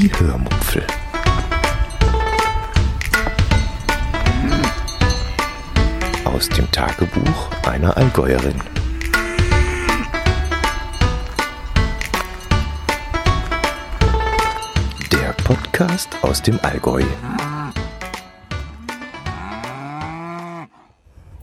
[0.00, 0.82] Die Hörmupfel.
[6.24, 8.54] Aus dem Tagebuch einer Allgäuerin.
[15.12, 17.02] Der Podcast aus dem Allgäu.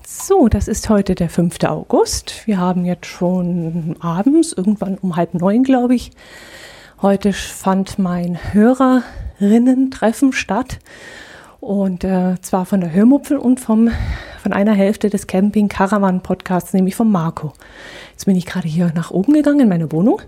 [0.03, 1.63] So, das ist heute der 5.
[1.63, 2.47] August.
[2.47, 6.11] Wir haben jetzt schon abends, irgendwann um halb neun, glaube ich.
[6.99, 10.79] Heute fand mein Hörerinnen-Treffen statt.
[11.59, 13.91] Und äh, zwar von der Hörmupfel und vom,
[14.41, 17.53] von einer Hälfte des Camping Caravan Podcasts, nämlich von Marco.
[18.13, 20.23] Jetzt bin ich gerade hier nach oben gegangen in meine Wohnung,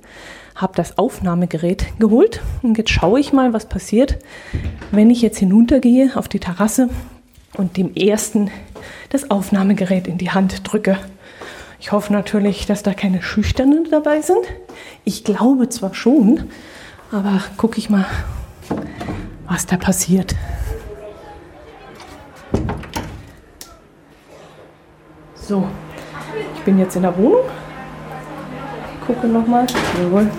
[0.54, 4.20] habe das Aufnahmegerät geholt und jetzt schaue ich mal, was passiert,
[4.92, 6.90] wenn ich jetzt hinuntergehe auf die Terrasse
[7.58, 8.52] und dem ersten
[9.10, 11.00] das Aufnahmegerät in die Hand drücke.
[11.80, 14.46] Ich hoffe natürlich, dass da keine Schüchternen dabei sind.
[15.06, 16.50] Ich glaube zwar schon,
[17.12, 18.06] aber gucke ich mal,
[19.48, 20.36] was da passiert.
[25.36, 25.68] So,
[26.56, 27.46] ich bin jetzt in der Wohnung.
[29.08, 29.66] Gucke nochmal.
[30.04, 30.30] Jawohl.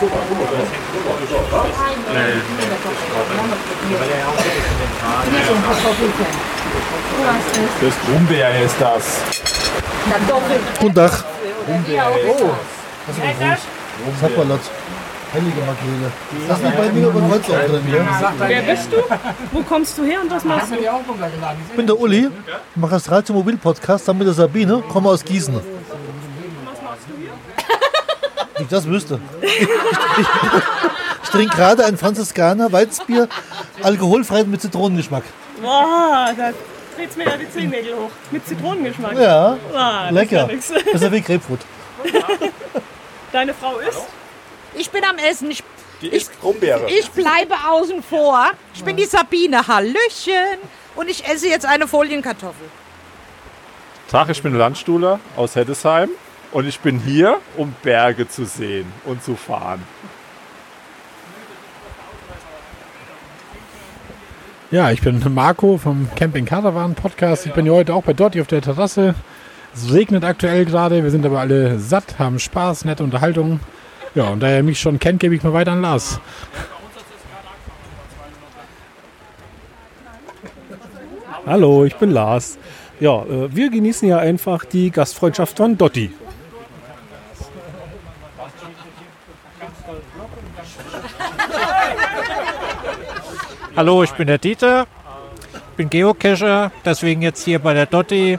[0.00, 0.08] Das
[8.06, 9.20] Brummbär ist das.
[10.80, 11.24] Guten Tag.
[12.26, 12.50] Oh.
[14.20, 14.60] Sapperlot.
[15.34, 16.10] Heilige Makrele.
[16.48, 18.06] Das ist nicht bei mir über Kreuz auch drin hier.
[18.38, 18.96] Wer bist du?
[19.52, 20.76] Wo kommst du her und was machst du?
[20.76, 22.30] Ich bin der Uli,
[22.74, 25.60] mache das Radio-Mobil-Podcast dann mit der Sabine, komme aus Gießen.
[28.60, 29.20] Ich das wüsste.
[29.42, 29.68] Ich, ich,
[31.22, 33.28] ich trinke gerade ein Franziskaner Weizbier,
[33.82, 35.22] alkoholfrei mit Zitronengeschmack.
[35.62, 36.52] Boah, da
[36.96, 38.10] dreht's mir ja die Zehennägel hoch.
[38.30, 39.18] Mit Zitronengeschmack.
[39.18, 40.50] Ja, Ah, das lecker.
[40.50, 40.70] ist
[41.02, 41.60] ja wie Grapefruit.
[43.32, 43.98] Deine Frau ist?
[44.74, 45.50] Ich bin am Essen.
[45.50, 45.62] Ich,
[46.00, 46.88] Die ist Brumbeere.
[46.90, 48.46] ich bleibe außen vor.
[48.74, 49.66] Ich bin die Sabine.
[49.66, 50.58] Hallöchen.
[50.96, 52.66] Und ich esse jetzt eine Folienkartoffel.
[54.10, 56.10] Tag, ich bin Landstuhler aus Heddesheim
[56.52, 59.82] und ich bin hier, um Berge zu sehen und zu fahren.
[64.70, 67.46] Ja, ich bin Marco vom Camping Caravan Podcast.
[67.46, 69.14] Ich bin hier heute auch bei Dotti auf der Terrasse.
[69.74, 73.60] Es regnet aktuell gerade, wir sind aber alle satt, haben Spaß, nette Unterhaltung.
[74.14, 76.20] Ja, und da ihr mich schon kennt, gebe ich mal weiter an Lars.
[81.46, 82.58] Hallo, ich bin Lars.
[83.00, 86.12] Ja, äh, wir genießen ja einfach die Gastfreundschaft von Dotti.
[93.80, 94.86] Hallo, ich bin der Dieter,
[95.78, 98.38] bin Geocacher, deswegen jetzt hier bei der Dotti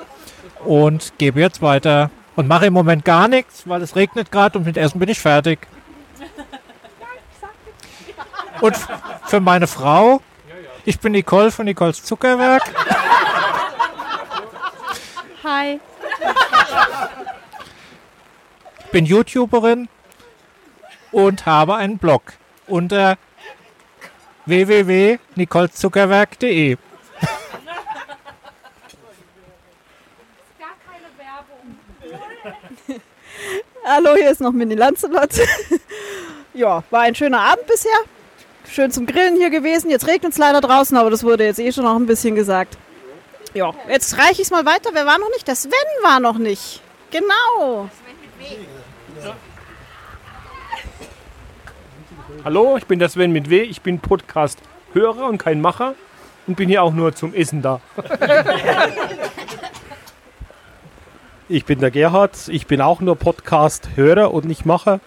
[0.66, 4.68] und gebe jetzt weiter und mache im Moment gar nichts, weil es regnet gerade und
[4.68, 5.68] mit Essen bin ich fertig.
[8.62, 8.78] Und
[9.25, 10.22] für meine Frau,
[10.85, 12.62] ich bin Nicole von Nicoles Zuckerwerk.
[15.44, 15.79] Hi.
[18.91, 19.90] bin YouTuberin
[21.12, 22.34] und habe einen Blog
[22.68, 23.18] unter
[24.46, 26.78] www.nicolezuckerwerk.de.
[33.84, 35.29] Hallo, hier ist noch Mini Lancelot.
[36.53, 37.91] ja, war ein schöner Abend bisher.
[38.69, 39.90] Schön zum Grillen hier gewesen.
[39.90, 42.78] Jetzt regnet es leider draußen, aber das wurde jetzt eh schon noch ein bisschen gesagt.
[43.53, 44.91] Ja, jetzt reiche ich es mal weiter.
[44.94, 45.47] Wer war noch nicht?
[45.47, 45.72] Der Sven
[46.03, 46.81] war noch nicht.
[47.09, 47.90] Genau.
[52.43, 53.61] Hallo, ich bin der Sven mit W.
[53.61, 55.93] Ich bin Podcast-Hörer und kein Macher
[56.47, 57.81] und bin hier auch nur zum Essen da.
[61.49, 62.47] ich bin der Gerhard.
[62.47, 64.99] Ich bin auch nur Podcast-Hörer und nicht Macher.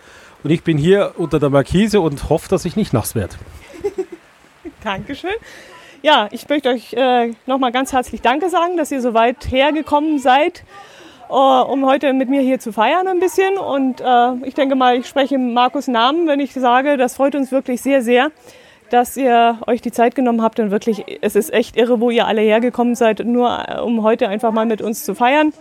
[0.45, 3.35] Und ich bin hier unter der Markise und hoffe, dass ich nicht nass werde.
[4.85, 5.35] Dankeschön.
[6.03, 10.21] Ja, ich möchte euch äh, nochmal ganz herzlich Danke sagen, dass ihr so weit hergekommen
[10.21, 10.63] seid,
[11.29, 13.57] äh, um heute mit mir hier zu feiern ein bisschen.
[13.59, 17.53] Und äh, ich denke mal, ich spreche Markus Namen, wenn ich sage, das freut uns
[17.53, 18.31] wirklich sehr, sehr,
[18.91, 20.61] dass ihr euch die Zeit genommen habt.
[20.61, 24.29] Und wirklich, es ist echt irre, wo ihr alle hergekommen seid, nur äh, um heute
[24.29, 25.53] einfach mal mit uns zu feiern.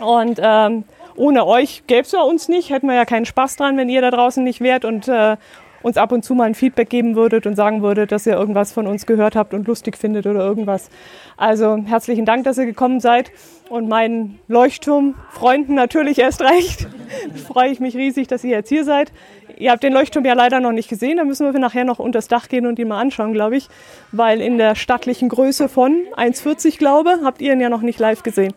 [0.00, 0.84] Und ähm,
[1.16, 4.00] ohne euch gäbe es ja uns nicht, hätten wir ja keinen Spaß dran, wenn ihr
[4.00, 5.36] da draußen nicht wärt und äh,
[5.82, 8.72] uns ab und zu mal ein Feedback geben würdet und sagen würdet, dass ihr irgendwas
[8.72, 10.90] von uns gehört habt und lustig findet oder irgendwas.
[11.36, 13.32] Also herzlichen Dank, dass ihr gekommen seid
[13.70, 16.86] und meinen Leuchtturmfreunden natürlich erst recht.
[17.46, 19.12] Freue ich mich riesig, dass ihr jetzt hier seid.
[19.56, 21.16] ihr habt den Leuchtturm ja leider noch nicht gesehen.
[21.16, 23.68] Da müssen wir nachher noch unter das Dach gehen und ihn mal anschauen, glaube ich.
[24.12, 28.22] Weil in der stattlichen Größe von 1,40 glaube, habt ihr ihn ja noch nicht live
[28.22, 28.52] gesehen.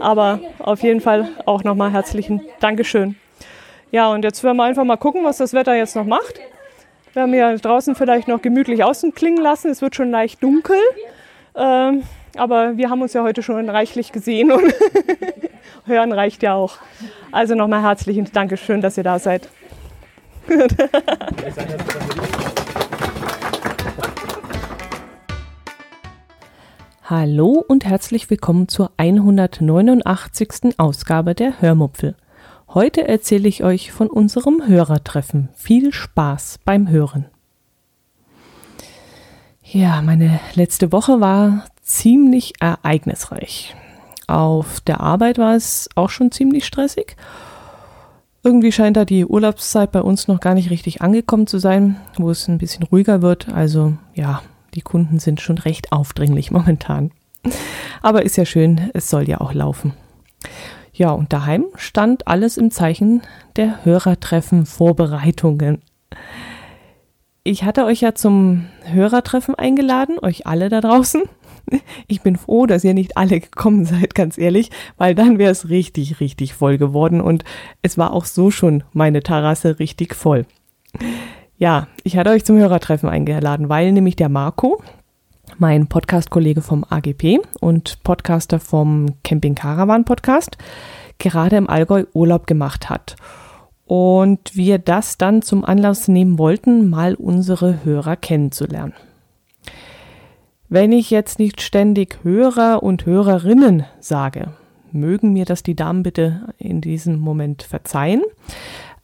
[0.00, 3.16] Aber auf jeden Fall auch nochmal herzlichen Dankeschön.
[3.92, 6.40] Ja, und jetzt werden wir einfach mal gucken, was das Wetter jetzt noch macht.
[7.14, 9.70] Wir haben hier draußen vielleicht noch gemütlich außen klingen lassen.
[9.70, 10.76] Es wird schon leicht dunkel.
[11.54, 12.02] Ähm,
[12.36, 14.74] aber wir haben uns ja heute schon reichlich gesehen und
[15.86, 16.78] hören reicht ja auch.
[17.30, 19.48] Also nochmal herzlichen Dankeschön, dass ihr da seid.
[27.04, 30.76] Hallo und herzlich willkommen zur 189.
[30.78, 32.16] Ausgabe der Hörmupfel.
[32.74, 35.48] Heute erzähle ich euch von unserem Hörertreffen.
[35.54, 37.26] Viel Spaß beim Hören.
[39.62, 43.76] Ja, meine letzte Woche war ziemlich ereignisreich.
[44.26, 47.16] Auf der Arbeit war es auch schon ziemlich stressig.
[48.42, 52.28] Irgendwie scheint da die Urlaubszeit bei uns noch gar nicht richtig angekommen zu sein, wo
[52.28, 53.50] es ein bisschen ruhiger wird.
[53.50, 54.42] Also ja,
[54.74, 57.12] die Kunden sind schon recht aufdringlich momentan.
[58.02, 59.92] Aber ist ja schön, es soll ja auch laufen.
[60.96, 63.22] Ja, und daheim stand alles im Zeichen
[63.56, 65.82] der Hörertreffen Vorbereitungen.
[67.42, 71.22] Ich hatte euch ja zum Hörertreffen eingeladen, euch alle da draußen.
[72.06, 75.68] Ich bin froh, dass ihr nicht alle gekommen seid, ganz ehrlich, weil dann wäre es
[75.68, 77.42] richtig, richtig voll geworden und
[77.82, 80.46] es war auch so schon meine Terrasse richtig voll.
[81.56, 84.82] Ja, ich hatte euch zum Hörertreffen eingeladen, weil nämlich der Marco,
[85.58, 90.56] mein Podcast-Kollege vom AGP und Podcaster vom Camping Caravan Podcast,
[91.18, 93.16] gerade im Allgäu Urlaub gemacht hat.
[93.86, 98.94] Und wir das dann zum Anlass nehmen wollten, mal unsere Hörer kennenzulernen.
[100.68, 104.52] Wenn ich jetzt nicht ständig Hörer und Hörerinnen sage,
[104.90, 108.22] mögen mir das die Damen bitte in diesem Moment verzeihen.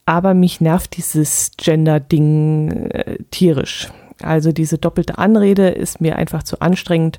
[0.06, 3.88] Aber mich nervt dieses Gender-Ding äh, tierisch.
[4.22, 7.18] Also diese doppelte Anrede ist mir einfach zu anstrengend.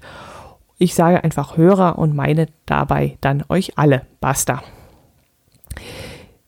[0.78, 4.02] Ich sage einfach Hörer und meine dabei dann euch alle.
[4.20, 4.64] Basta.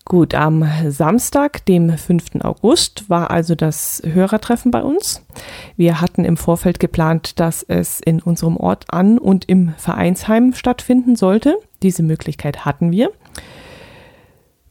[0.06, 2.42] Gut, am Samstag, dem 5.
[2.42, 5.26] August, war also das Hörertreffen bei uns.
[5.78, 11.16] Wir hatten im Vorfeld geplant, dass es in unserem Ort an und im Vereinsheim stattfinden
[11.16, 11.56] sollte.
[11.84, 13.12] Diese Möglichkeit hatten wir.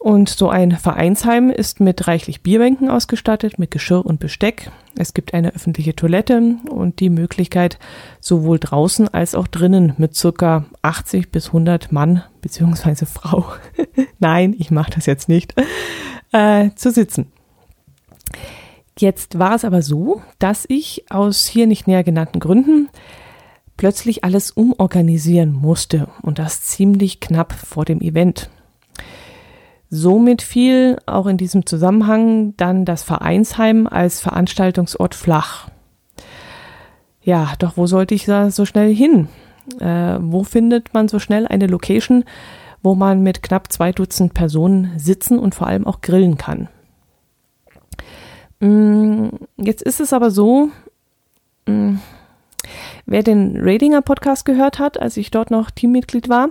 [0.02, 4.72] Und so ein Vereinsheim ist mit reichlich Bierbänken ausgestattet, mit Geschirr und Besteck.
[4.96, 7.78] Es gibt eine öffentliche Toilette und die Möglichkeit,
[8.18, 13.06] sowohl draußen als auch drinnen mit circa 80 bis 100 Mann bzw.
[13.06, 13.46] Frau,
[14.18, 15.54] nein, ich mache das jetzt nicht,
[16.32, 17.30] äh, zu sitzen.
[18.98, 22.88] Jetzt war es aber so, dass ich aus hier nicht näher genannten Gründen
[23.76, 28.50] plötzlich alles umorganisieren musste und das ziemlich knapp vor dem Event.
[29.94, 35.68] Somit fiel auch in diesem Zusammenhang dann das Vereinsheim als Veranstaltungsort flach.
[37.20, 39.28] Ja, doch wo sollte ich da so schnell hin?
[39.80, 42.24] Äh, wo findet man so schnell eine Location,
[42.82, 46.70] wo man mit knapp zwei Dutzend Personen sitzen und vor allem auch grillen kann?
[48.60, 49.28] Mm,
[49.58, 50.70] jetzt ist es aber so,
[51.66, 51.96] mm,
[53.04, 56.48] wer den Ratinger Podcast gehört hat, als ich dort noch Teammitglied war,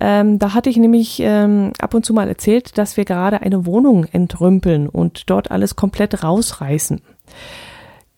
[0.00, 3.66] ähm, da hatte ich nämlich ähm, ab und zu mal erzählt, dass wir gerade eine
[3.66, 7.02] Wohnung entrümpeln und dort alles komplett rausreißen.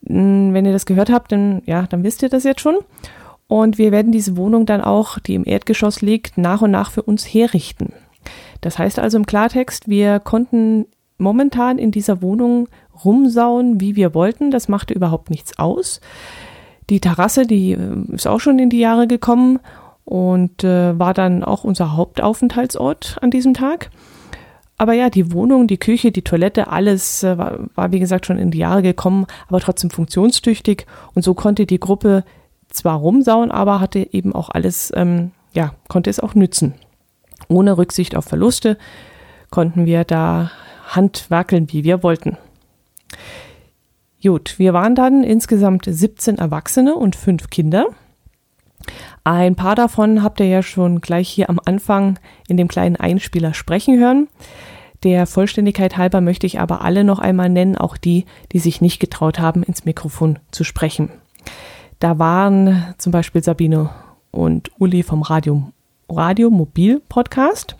[0.06, 2.76] Hm, wenn ihr das gehört habt, dann, ja, dann wisst ihr das jetzt schon.
[3.48, 7.02] Und wir werden diese Wohnung dann auch, die im Erdgeschoss liegt, nach und nach für
[7.02, 7.92] uns herrichten.
[8.60, 10.86] Das heißt also im Klartext, wir konnten
[11.18, 12.68] momentan in dieser Wohnung
[13.04, 14.50] rumsauen, wie wir wollten.
[14.52, 16.00] Das machte überhaupt nichts aus.
[16.90, 19.58] Die Terrasse, die äh, ist auch schon in die Jahre gekommen
[20.04, 23.90] und äh, war dann auch unser Hauptaufenthaltsort an diesem Tag.
[24.78, 28.38] Aber ja, die Wohnung, die Küche, die Toilette, alles äh, war, war, wie gesagt, schon
[28.38, 30.86] in die Jahre gekommen, aber trotzdem funktionstüchtig.
[31.14, 32.24] Und so konnte die Gruppe
[32.68, 36.74] zwar rumsauen, aber hatte eben auch alles, ähm, ja, konnte es auch nützen.
[37.48, 38.78] Ohne Rücksicht auf Verluste
[39.50, 40.50] konnten wir da
[40.88, 42.36] handwerkeln, wie wir wollten.
[44.22, 47.86] Gut, wir waren dann insgesamt 17 Erwachsene und fünf Kinder.
[49.24, 53.54] Ein paar davon habt ihr ja schon gleich hier am Anfang in dem kleinen Einspieler
[53.54, 54.28] sprechen hören.
[55.02, 59.00] Der Vollständigkeit halber möchte ich aber alle noch einmal nennen, auch die, die sich nicht
[59.00, 61.10] getraut haben, ins Mikrofon zu sprechen.
[61.98, 63.90] Da waren zum Beispiel Sabine
[64.30, 65.70] und Uli vom Radio,
[66.08, 67.76] Radio Mobil Podcast.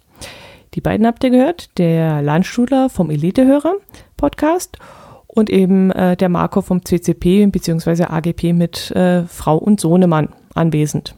[0.74, 1.76] Die beiden habt ihr gehört.
[1.78, 3.74] Der Landstuhler vom Elitehörer
[4.16, 4.78] Podcast
[5.26, 8.04] und eben äh, der Marco vom CCP bzw.
[8.04, 11.14] AGP mit äh, Frau und Sohnemann anwesend.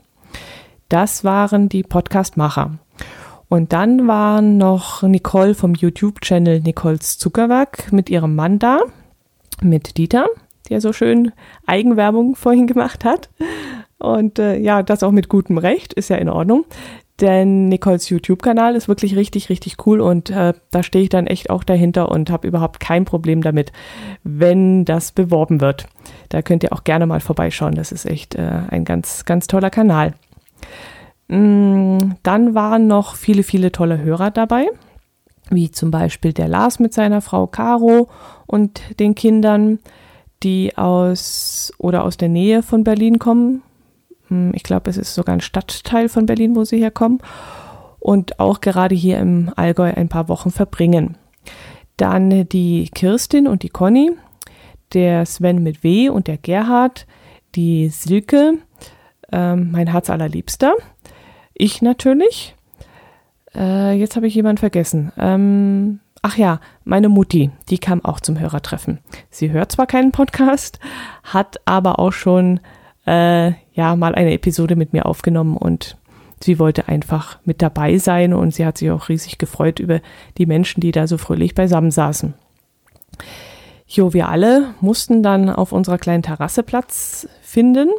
[0.88, 2.78] Das waren die Podcastmacher.
[3.48, 8.80] Und dann war noch Nicole vom YouTube-Channel Nicoles Zuckerwerk mit ihrem Mann da,
[9.60, 10.26] mit Dieter,
[10.68, 11.32] der so schön
[11.66, 13.30] Eigenwerbung vorhin gemacht hat.
[13.98, 16.64] Und äh, ja, das auch mit gutem Recht, ist ja in Ordnung.
[17.20, 21.48] Denn Nicoles YouTube-Kanal ist wirklich richtig, richtig cool und äh, da stehe ich dann echt
[21.48, 23.70] auch dahinter und habe überhaupt kein Problem damit,
[24.24, 25.86] wenn das beworben wird.
[26.28, 27.74] Da könnt ihr auch gerne mal vorbeischauen.
[27.74, 30.14] Das ist echt äh, ein ganz, ganz toller Kanal.
[31.28, 34.66] Mm, dann waren noch viele, viele tolle Hörer dabei,
[35.50, 38.08] wie zum Beispiel der Lars mit seiner Frau Caro
[38.46, 39.78] und den Kindern,
[40.42, 43.62] die aus oder aus der Nähe von Berlin kommen.
[44.28, 47.18] Hm, ich glaube, es ist sogar ein Stadtteil von Berlin, wo sie herkommen.
[47.98, 51.16] Und auch gerade hier im Allgäu ein paar Wochen verbringen.
[51.96, 54.12] Dann die Kirstin und die Conny,
[54.94, 57.06] der Sven mit W und der Gerhard,
[57.54, 58.58] die Silke,
[59.32, 60.74] ähm, mein Herz allerliebster,
[61.54, 62.54] ich natürlich.
[63.54, 65.12] Äh, jetzt habe ich jemanden vergessen.
[65.16, 68.98] Ähm, ach ja, meine Mutti, die kam auch zum Hörertreffen.
[69.30, 70.80] Sie hört zwar keinen Podcast,
[71.22, 72.60] hat aber auch schon
[73.06, 75.96] äh, ja mal eine Episode mit mir aufgenommen und
[76.40, 80.00] sie wollte einfach mit dabei sein und sie hat sich auch riesig gefreut über
[80.38, 82.34] die Menschen, die da so fröhlich beisammen saßen.
[83.94, 87.90] Jo, wir alle mussten dann auf unserer kleinen Terrasse Platz finden,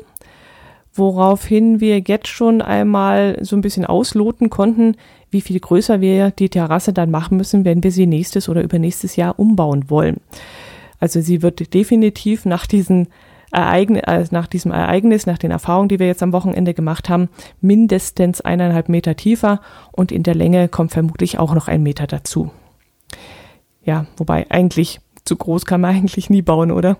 [0.93, 4.97] woraufhin wir jetzt schon einmal so ein bisschen ausloten konnten,
[5.31, 9.15] wie viel größer wir die Terrasse dann machen müssen, wenn wir sie nächstes oder übernächstes
[9.15, 10.17] Jahr umbauen wollen.
[10.99, 13.07] Also sie wird definitiv nach diesen
[13.53, 17.29] Ereignis, also nach diesem Ereignis, nach den Erfahrungen, die wir jetzt am Wochenende gemacht haben,
[17.61, 19.61] mindestens eineinhalb Meter tiefer
[19.93, 22.51] und in der Länge kommt vermutlich auch noch ein Meter dazu.
[23.85, 26.98] Ja, wobei eigentlich zu groß kann man eigentlich nie bauen, oder?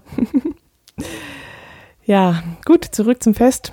[2.06, 3.72] ja, gut, zurück zum Fest.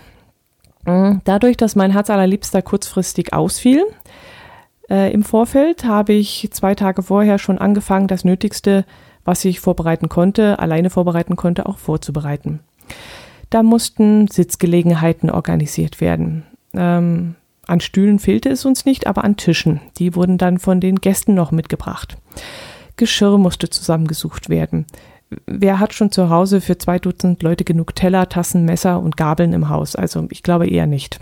[0.84, 3.84] Mhm, dadurch, dass mein Herz allerliebster kurzfristig ausfiel,
[4.90, 8.84] äh, im Vorfeld habe ich zwei Tage vorher schon angefangen, das Nötigste,
[9.24, 12.60] was ich vorbereiten konnte, alleine vorbereiten konnte, auch vorzubereiten.
[13.50, 16.44] Da mussten Sitzgelegenheiten organisiert werden.
[16.74, 19.80] Ähm, an Stühlen fehlte es uns nicht, aber an Tischen.
[19.98, 22.16] Die wurden dann von den Gästen noch mitgebracht.
[22.96, 24.86] Geschirr musste zusammengesucht werden.
[25.46, 29.52] Wer hat schon zu Hause für zwei Dutzend Leute genug Teller, Tassen, Messer und Gabeln
[29.52, 29.96] im Haus?
[29.96, 31.20] Also ich glaube eher nicht.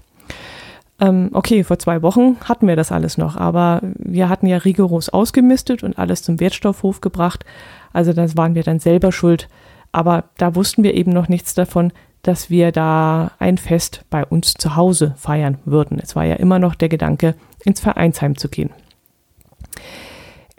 [1.01, 5.09] Ähm, okay, vor zwei Wochen hatten wir das alles noch, aber wir hatten ja rigoros
[5.09, 7.45] ausgemistet und alles zum Wertstoffhof gebracht.
[7.93, 9.49] Also das waren wir dann selber schuld.
[9.93, 14.55] Aber da wussten wir eben noch nichts davon, dass wir da ein Fest bei uns
[14.55, 15.99] zu Hause feiern würden.
[16.01, 17.35] Es war ja immer noch der Gedanke,
[17.65, 18.71] ins Vereinsheim zu gehen.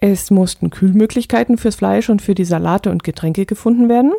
[0.04, 4.14] Es mussten Kühlmöglichkeiten fürs Fleisch und für die Salate und Getränke gefunden werden.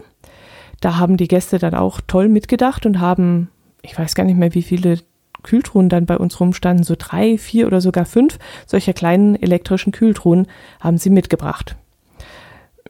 [0.80, 3.50] Da haben die Gäste dann auch toll mitgedacht und haben,
[3.82, 5.00] ich weiß gar nicht mehr, wie viele
[5.42, 10.46] Kühltruhen dann bei uns rumstanden, so drei, vier oder sogar fünf solcher kleinen elektrischen Kühltruhen
[10.78, 11.74] haben sie mitgebracht.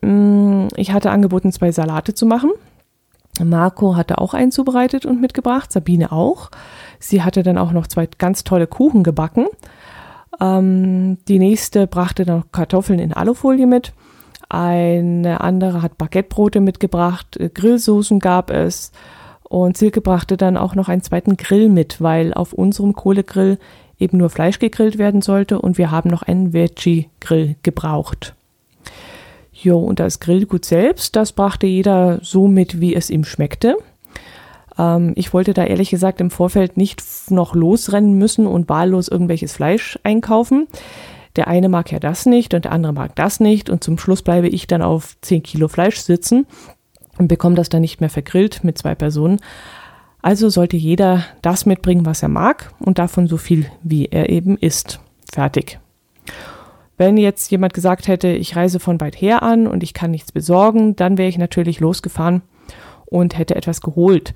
[0.03, 2.51] Mm, ich hatte angeboten, zwei Salate zu machen.
[3.43, 6.51] Marco hatte auch einen zubereitet und mitgebracht, Sabine auch.
[6.99, 9.47] Sie hatte dann auch noch zwei ganz tolle Kuchen gebacken
[10.43, 13.93] ähm, die nächste brachte noch Kartoffeln in Alufolie mit.
[14.49, 18.91] Eine andere hat Baguettebrote mitgebracht, äh, Grillsoßen gab es
[19.45, 23.59] und Silke brachte dann auch noch einen zweiten Grill mit, weil auf unserem Kohlegrill
[23.99, 28.35] eben nur Fleisch gegrillt werden sollte und wir haben noch einen Veggie-Grill gebraucht.
[29.53, 33.77] Jo, und das Grillgut selbst, das brachte jeder so mit, wie es ihm schmeckte.
[34.79, 39.53] Ähm, ich wollte da ehrlich gesagt im Vorfeld nicht noch losrennen müssen und wahllos irgendwelches
[39.53, 40.69] Fleisch einkaufen.
[41.37, 44.23] Der eine mag ja das nicht und der andere mag das nicht und zum Schluss
[44.23, 46.47] bleibe ich dann auf 10 Kilo Fleisch sitzen
[47.19, 49.41] und bekomme das dann nicht mehr vergrillt mit zwei Personen.
[50.21, 54.57] Also sollte jeder das mitbringen, was er mag und davon so viel, wie er eben
[54.59, 55.01] isst.
[55.33, 55.81] Fertig.
[56.99, 60.31] Wenn jetzt jemand gesagt hätte, ich reise von weit her an und ich kann nichts
[60.31, 62.43] besorgen, dann wäre ich natürlich losgefahren
[63.07, 64.35] und hätte etwas geholt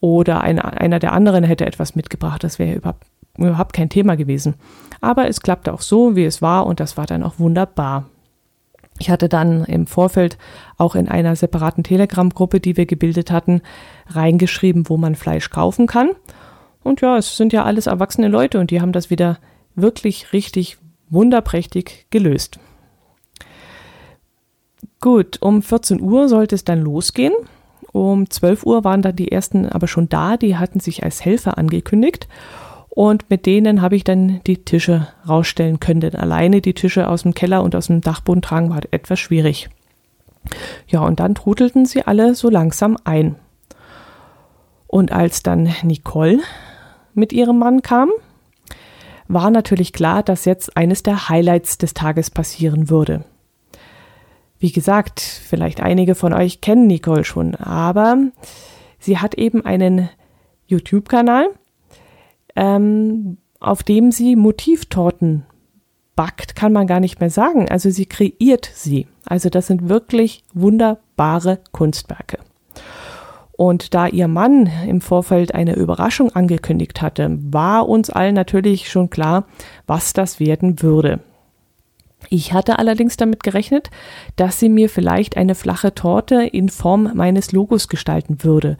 [0.00, 2.44] oder eine, einer der anderen hätte etwas mitgebracht.
[2.44, 4.54] Das wäre überhaupt, überhaupt kein Thema gewesen.
[5.00, 8.06] Aber es klappte auch so, wie es war und das war dann auch wunderbar.
[8.98, 10.38] Ich hatte dann im Vorfeld
[10.76, 13.62] auch in einer separaten Telegram-Gruppe, die wir gebildet hatten,
[14.08, 16.10] reingeschrieben, wo man Fleisch kaufen kann.
[16.82, 19.38] Und ja, es sind ja alles erwachsene Leute und die haben das wieder
[19.74, 20.78] wirklich richtig
[21.10, 22.58] wunderprächtig gelöst.
[25.00, 27.32] Gut, um 14 Uhr sollte es dann losgehen.
[27.98, 31.58] Um 12 Uhr waren dann die ersten aber schon da, die hatten sich als Helfer
[31.58, 32.28] angekündigt.
[32.88, 36.00] Und mit denen habe ich dann die Tische rausstellen können.
[36.00, 39.68] Denn alleine die Tische aus dem Keller und aus dem Dachboden tragen war etwas schwierig.
[40.86, 43.34] Ja, und dann trudelten sie alle so langsam ein.
[44.86, 46.38] Und als dann Nicole
[47.14, 48.10] mit ihrem Mann kam,
[49.26, 53.24] war natürlich klar, dass jetzt eines der Highlights des Tages passieren würde.
[54.58, 58.18] Wie gesagt, vielleicht einige von euch kennen Nicole schon, aber
[58.98, 60.08] sie hat eben einen
[60.66, 61.48] YouTube-Kanal,
[62.56, 65.44] ähm, auf dem sie Motivtorten
[66.16, 67.68] backt, kann man gar nicht mehr sagen.
[67.68, 69.06] Also sie kreiert sie.
[69.24, 72.38] Also das sind wirklich wunderbare Kunstwerke.
[73.52, 79.10] Und da ihr Mann im Vorfeld eine Überraschung angekündigt hatte, war uns allen natürlich schon
[79.10, 79.46] klar,
[79.86, 81.20] was das werden würde.
[82.30, 83.90] Ich hatte allerdings damit gerechnet,
[84.36, 88.76] dass sie mir vielleicht eine flache Torte in Form meines Logos gestalten würde.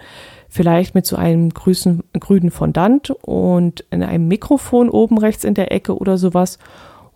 [0.49, 5.97] Vielleicht mit so einem grüßen, grünen Fondant und einem Mikrofon oben rechts in der Ecke
[5.97, 6.59] oder sowas.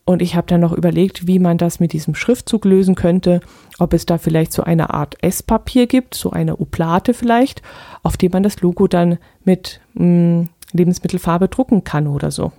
[0.05, 3.41] Und ich habe dann noch überlegt, wie man das mit diesem Schriftzug lösen könnte,
[3.79, 7.62] ob es da vielleicht so eine Art Esspapier gibt, so eine Oplate vielleicht,
[8.02, 12.52] auf dem man das Logo dann mit mh, hm, Lebensmittelfarbe drucken kann oder so.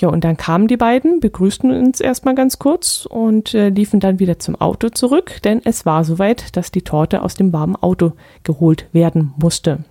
[0.00, 4.18] Ja, und dann kamen die beiden, begrüßten uns erstmal ganz kurz und äh, liefen dann
[4.18, 8.12] wieder zum Auto zurück, denn es war soweit, dass die Torte aus dem warmen Auto
[8.42, 9.84] geholt werden musste.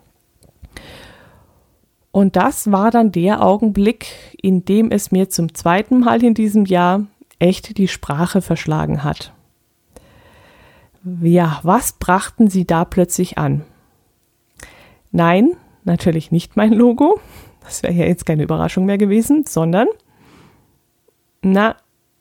[2.12, 4.08] Und das war dann der Augenblick,
[4.42, 7.06] in dem es mir zum zweiten Mal in diesem Jahr
[7.38, 9.32] echt die Sprache verschlagen hat.
[11.22, 13.64] Ja, was brachten sie da plötzlich an?
[15.12, 15.52] Nein,
[15.84, 17.20] natürlich nicht mein Logo,
[17.62, 19.88] das wäre ja jetzt keine Überraschung mehr gewesen, sondern,
[21.42, 21.76] na,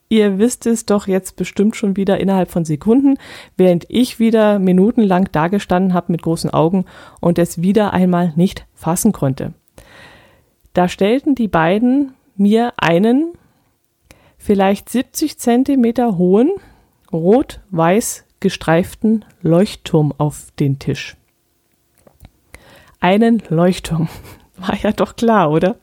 [0.09, 3.19] ihr wisst es doch jetzt bestimmt schon wieder innerhalb von Sekunden,
[3.57, 6.87] während ich wieder minutenlang dagestanden habe mit großen Augen
[7.21, 9.53] und es wieder einmal nicht fassen konnte.
[10.73, 13.33] Da stellten die beiden mir einen
[14.37, 16.51] vielleicht 70 Zentimeter hohen,
[17.13, 21.17] rot-weiß gestreiften Leuchtturm auf den Tisch.
[23.01, 24.09] Einen Leuchtturm.
[24.59, 25.77] War ja doch klar, oder?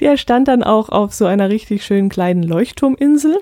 [0.00, 3.38] Der stand dann auch auf so einer richtig schönen kleinen Leuchtturminsel.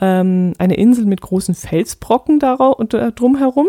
[0.00, 3.66] Ähm, eine Insel mit großen Felsbrocken darauf äh, drumherum.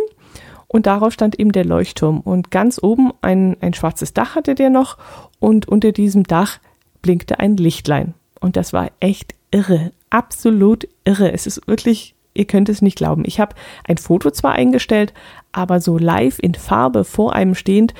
[0.67, 2.19] Und darauf stand eben der Leuchtturm.
[2.19, 4.97] Und ganz oben ein, ein schwarzes Dach hatte der noch.
[5.39, 6.59] Und unter diesem Dach
[7.01, 8.15] blinkte ein Lichtlein.
[8.39, 9.91] Und das war echt irre.
[10.09, 11.31] Absolut irre.
[11.31, 13.23] Es ist wirklich, ihr könnt es nicht glauben.
[13.25, 13.55] Ich habe
[13.87, 15.13] ein Foto zwar eingestellt,
[15.51, 17.93] aber so live in Farbe vor einem stehend,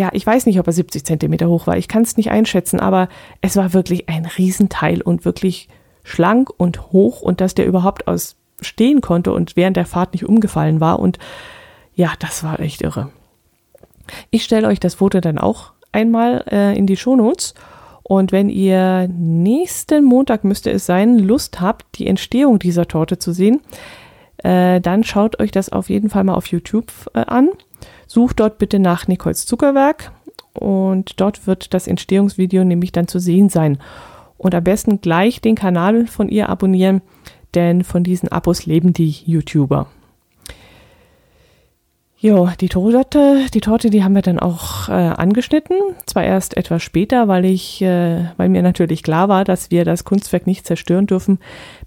[0.00, 1.76] ja, ich weiß nicht, ob er 70 Zentimeter hoch war.
[1.76, 3.10] Ich kann es nicht einschätzen, aber
[3.42, 5.68] es war wirklich ein Riesenteil und wirklich
[6.04, 10.24] schlank und hoch und dass der überhaupt aus stehen konnte und während der Fahrt nicht
[10.24, 11.00] umgefallen war.
[11.00, 11.18] Und
[11.94, 13.10] ja, das war echt irre.
[14.30, 17.52] Ich stelle euch das Foto dann auch einmal äh, in die Shownotes.
[18.02, 23.32] Und wenn ihr nächsten Montag müsste es sein, Lust habt, die Entstehung dieser Torte zu
[23.32, 23.60] sehen,
[24.38, 27.50] äh, dann schaut euch das auf jeden Fall mal auf YouTube äh, an.
[28.12, 30.10] Sucht dort bitte nach Nicoles Zuckerwerk
[30.52, 33.78] und dort wird das Entstehungsvideo nämlich dann zu sehen sein.
[34.36, 37.02] Und am besten gleich den Kanal von ihr abonnieren,
[37.54, 39.86] denn von diesen Abos leben die YouTuber.
[42.18, 45.76] Jo, die Torte, die Torte, die haben wir dann auch äh, angeschnitten.
[46.04, 50.02] Zwar erst etwas später, weil ich, äh, weil mir natürlich klar war, dass wir das
[50.02, 51.38] Kunstwerk nicht zerstören dürfen,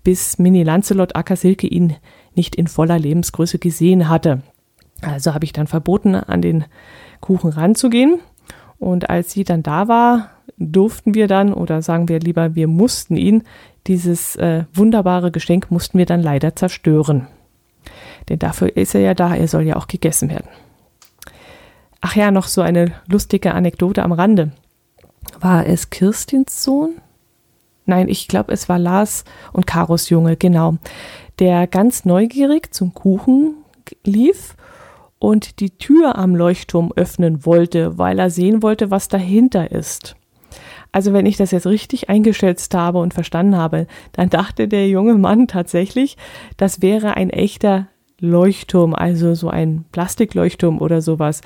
[0.06, 1.98] bis Mini Lancelot Acker Silke ihn
[2.34, 4.42] nicht in voller Lebensgröße gesehen hatte.
[5.04, 6.66] Also habe ich dann verboten, an den
[7.20, 8.20] Kuchen ranzugehen.
[8.80, 13.16] Und als sie dann da war, durften wir dann, oder sagen wir lieber, wir mussten
[13.16, 13.44] ihn,
[13.88, 17.28] dieses äh, wunderbare Geschenk mussten wir dann leider zerstören.
[18.30, 20.50] Denn dafür ist er ja da, er soll ja auch gegessen werden.
[22.02, 24.52] Ach ja, noch so eine lustige Anekdote am Rande.
[25.40, 26.96] War es Kirstins Sohn?
[27.86, 30.78] Nein, ich glaube, es war Lars und Karos Junge, genau.
[31.40, 33.56] Der ganz neugierig zum Kuchen
[34.04, 34.56] lief
[35.24, 40.18] und die Tür am Leuchtturm öffnen wollte, weil er sehen wollte, was dahinter ist.
[40.92, 45.14] Also wenn ich das jetzt richtig eingeschätzt habe und verstanden habe, dann dachte der junge
[45.14, 46.18] Mann tatsächlich,
[46.58, 47.88] das wäre ein echter
[48.20, 51.40] Leuchtturm, also so ein Plastikleuchtturm oder sowas.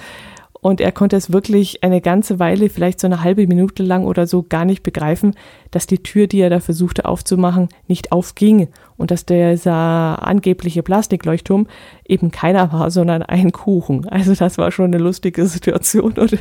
[0.59, 4.25] Und er konnte es wirklich eine ganze Weile, vielleicht so eine halbe Minute lang oder
[4.25, 5.35] so, gar nicht begreifen,
[5.69, 11.67] dass die Tür, die er da versuchte aufzumachen, nicht aufging und dass dieser angebliche Plastikleuchtturm
[12.05, 14.07] eben keiner war, sondern ein Kuchen.
[14.09, 16.37] Also das war schon eine lustige Situation und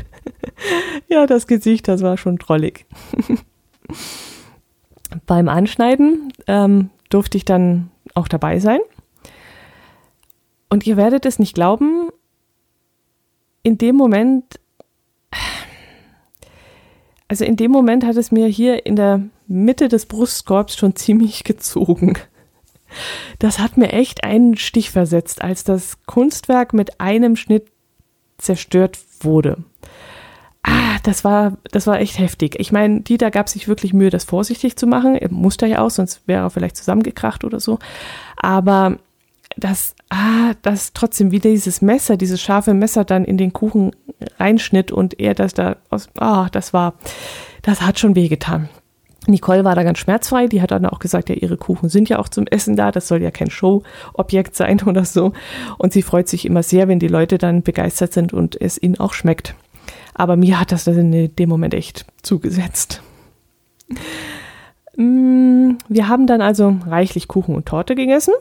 [1.09, 2.87] ja, das Gesicht, das war schon trollig.
[5.27, 8.81] Beim Anschneiden ähm, durfte ich dann auch dabei sein.
[10.69, 12.09] Und ihr werdet es nicht glauben,
[13.63, 14.61] in dem Moment,
[17.29, 21.45] also in dem Moment hat es mir hier in der Mitte des Brustkorbs schon ziemlich
[21.45, 22.19] gezogen.
[23.39, 27.67] Das hat mir echt einen Stich versetzt, als das Kunstwerk mit einem Schnitt
[28.39, 29.65] zerstört wurde.
[30.63, 32.57] ah, das war, das war echt heftig.
[32.59, 35.15] Ich meine, Dieter gab sich wirklich Mühe, das vorsichtig zu machen.
[35.15, 37.79] Er musste ja auch, sonst wäre er vielleicht zusammengekracht oder so.
[38.37, 38.99] Aber
[39.57, 43.95] das, ah, das trotzdem wieder dieses Messer, dieses scharfe Messer dann in den Kuchen
[44.39, 46.95] reinschnitt und er das da aus, ah, das war,
[47.63, 48.69] das hat schon wehgetan.
[49.29, 52.19] Nicole war da ganz schmerzfrei, die hat dann auch gesagt, ja, ihre Kuchen sind ja
[52.19, 55.33] auch zum Essen da, das soll ja kein Showobjekt sein oder so.
[55.79, 58.99] Und sie freut sich immer sehr, wenn die Leute dann begeistert sind und es ihnen
[58.99, 59.55] auch schmeckt.
[60.15, 63.03] Aber mir hat das in dem Moment echt zugesetzt.
[64.97, 68.33] Mm, wir haben dann also reichlich Kuchen und Torte gegessen.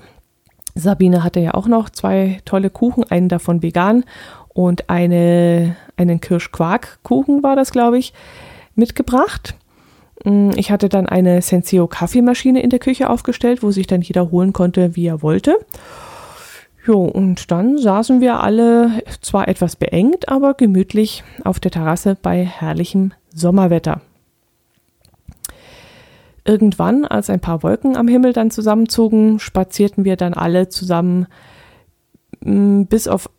[0.74, 4.04] Sabine hatte ja auch noch zwei tolle Kuchen, einen davon vegan
[4.50, 8.14] und eine, einen Kirschquarkkuchen war das, glaube ich,
[8.76, 9.56] mitgebracht.
[10.26, 14.32] Mm, ich hatte dann eine Senseo Kaffeemaschine in der Küche aufgestellt, wo sich dann jeder
[14.32, 15.58] holen konnte, wie er wollte.
[16.86, 22.44] Jo, und dann saßen wir alle zwar etwas beengt, aber gemütlich auf der Terrasse bei
[22.44, 24.02] herrlichem Sommerwetter.
[26.44, 31.26] Irgendwann, als ein paar Wolken am Himmel dann zusammenzogen, spazierten wir dann alle zusammen,
[32.42, 33.30] mm, bis auf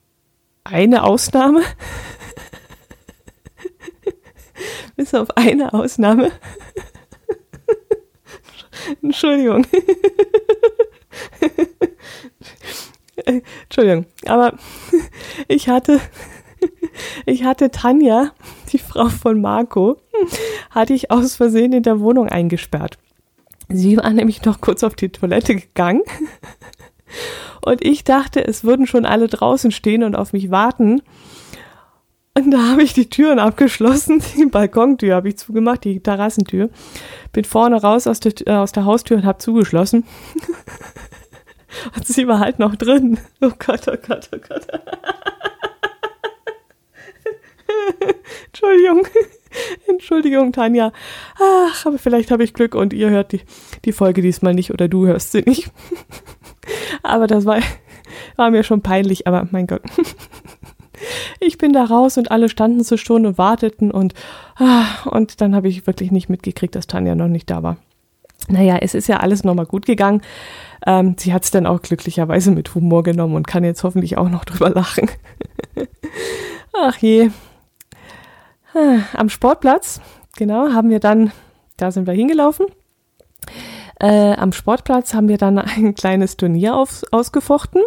[0.65, 1.61] eine Ausnahme.
[4.97, 6.33] Bis auf eine Ausnahme.
[9.03, 9.67] Entschuldigung.
[13.25, 14.55] Entschuldigung, aber
[15.49, 16.01] ich hatte,
[17.25, 18.33] ich hatte Tanja,
[18.73, 19.97] die Frau von Marco,
[20.71, 22.99] hatte ich aus Versehen in der Wohnung eingesperrt.
[23.69, 26.03] Sie war nämlich noch kurz auf die Toilette gegangen
[27.65, 31.03] und ich dachte, es würden schon alle draußen stehen und auf mich warten.
[32.37, 36.69] Und da habe ich die Türen abgeschlossen, die Balkontür habe ich zugemacht, die Terrassentür.
[37.33, 40.05] Bin vorne raus aus der, äh, aus der Haustür und habe zugeschlossen.
[41.95, 43.19] Und sie war halt noch drin.
[43.43, 44.67] Oh Gott, oh Gott, oh Gott.
[48.47, 49.07] Entschuldigung.
[49.87, 50.91] Entschuldigung, Tanja.
[51.39, 53.43] Ach, aber vielleicht habe ich Glück und ihr hört die,
[53.85, 55.71] die Folge diesmal nicht oder du hörst sie nicht.
[57.03, 57.61] aber das war,
[58.37, 59.83] war mir schon peinlich, aber mein Gott.
[61.41, 64.15] Ich bin da raus und alle standen zur Stunde und warteten und,
[64.57, 67.77] ah, und dann habe ich wirklich nicht mitgekriegt, dass Tanja noch nicht da war.
[68.49, 70.23] Naja, es ist ja alles nochmal gut gegangen.
[70.87, 74.29] Ähm, sie hat es dann auch glücklicherweise mit Humor genommen und kann jetzt hoffentlich auch
[74.29, 75.11] noch drüber lachen.
[76.79, 77.31] Ach je.
[78.75, 80.01] Ah, am Sportplatz,
[80.37, 81.33] genau, haben wir dann,
[81.77, 82.67] da sind wir hingelaufen.
[83.99, 87.83] Äh, am Sportplatz haben wir dann ein kleines Turnier auf, ausgefochten.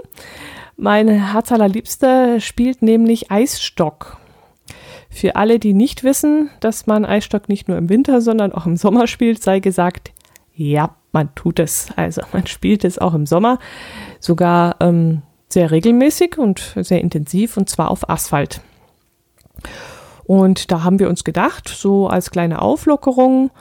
[0.82, 4.16] Mein Herz allerliebster spielt nämlich Eisstock.
[5.10, 8.78] Für alle, die nicht wissen, dass man Eisstock nicht nur im Winter, sondern auch im
[8.78, 10.14] Sommer spielt, sei gesagt,
[10.56, 11.90] ja, man tut es.
[11.98, 13.60] Also man spielt es auch im Sommer,
[14.22, 18.62] sogar ähm, sehr regelmäßig und sehr intensiv und zwar auf Asphalt.
[20.24, 23.52] Und da haben wir uns gedacht, so als kleine Auflockerung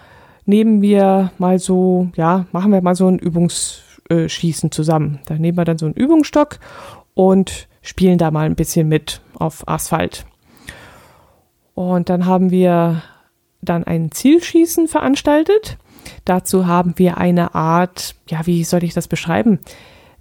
[0.44, 5.18] nehmen wir mal so, ja, machen wir mal so ein Übungsschießen zusammen.
[5.26, 6.60] Da nehmen wir dann so einen Übungsstock
[7.18, 10.24] und spielen da mal ein bisschen mit auf Asphalt.
[11.74, 13.02] Und dann haben wir
[13.60, 15.78] dann ein Zielschießen veranstaltet.
[16.24, 19.58] Dazu haben wir eine Art, ja, wie soll ich das beschreiben?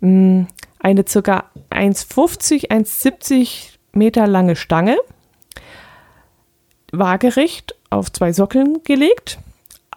[0.01, 0.47] Hm,
[0.79, 4.97] eine circa 1,50, 1,70 Meter lange Stange,
[6.91, 9.37] waagerecht auf zwei Sockeln gelegt.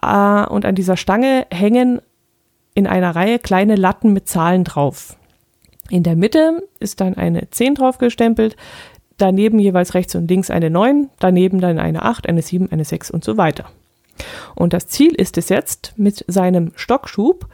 [0.03, 1.99] Äh, und an dieser Stange hängen
[2.75, 5.17] in einer Reihe kleine Latten mit Zahlen drauf.
[5.89, 8.55] In der Mitte ist dann eine 10 drauf gestempelt,
[9.17, 13.11] daneben jeweils rechts und links eine 9, daneben dann eine 8, eine 7, eine 6
[13.11, 13.65] und so weiter.
[14.55, 17.47] Und das Ziel ist es jetzt, mit seinem Stockschub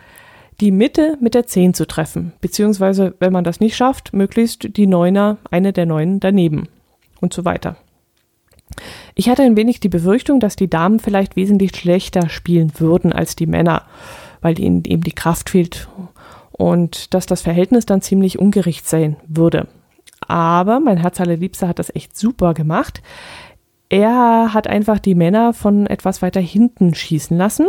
[0.60, 4.88] die Mitte mit der 10 zu treffen, beziehungsweise, wenn man das nicht schafft, möglichst die
[4.88, 6.68] Neuner, eine der Neunen daneben
[7.22, 7.78] und so weiter.
[9.16, 13.36] Ich hatte ein wenig die Befürchtung, dass die Damen vielleicht wesentlich schlechter spielen würden als
[13.36, 13.84] die Männer,
[14.42, 15.88] weil ihnen eben die Kraft fehlt
[16.58, 19.68] und dass das Verhältnis dann ziemlich ungerecht sein würde.
[20.28, 23.02] Aber mein Herz allerliebster hat das echt super gemacht.
[23.90, 27.68] Er hat einfach die Männer von etwas weiter hinten schießen lassen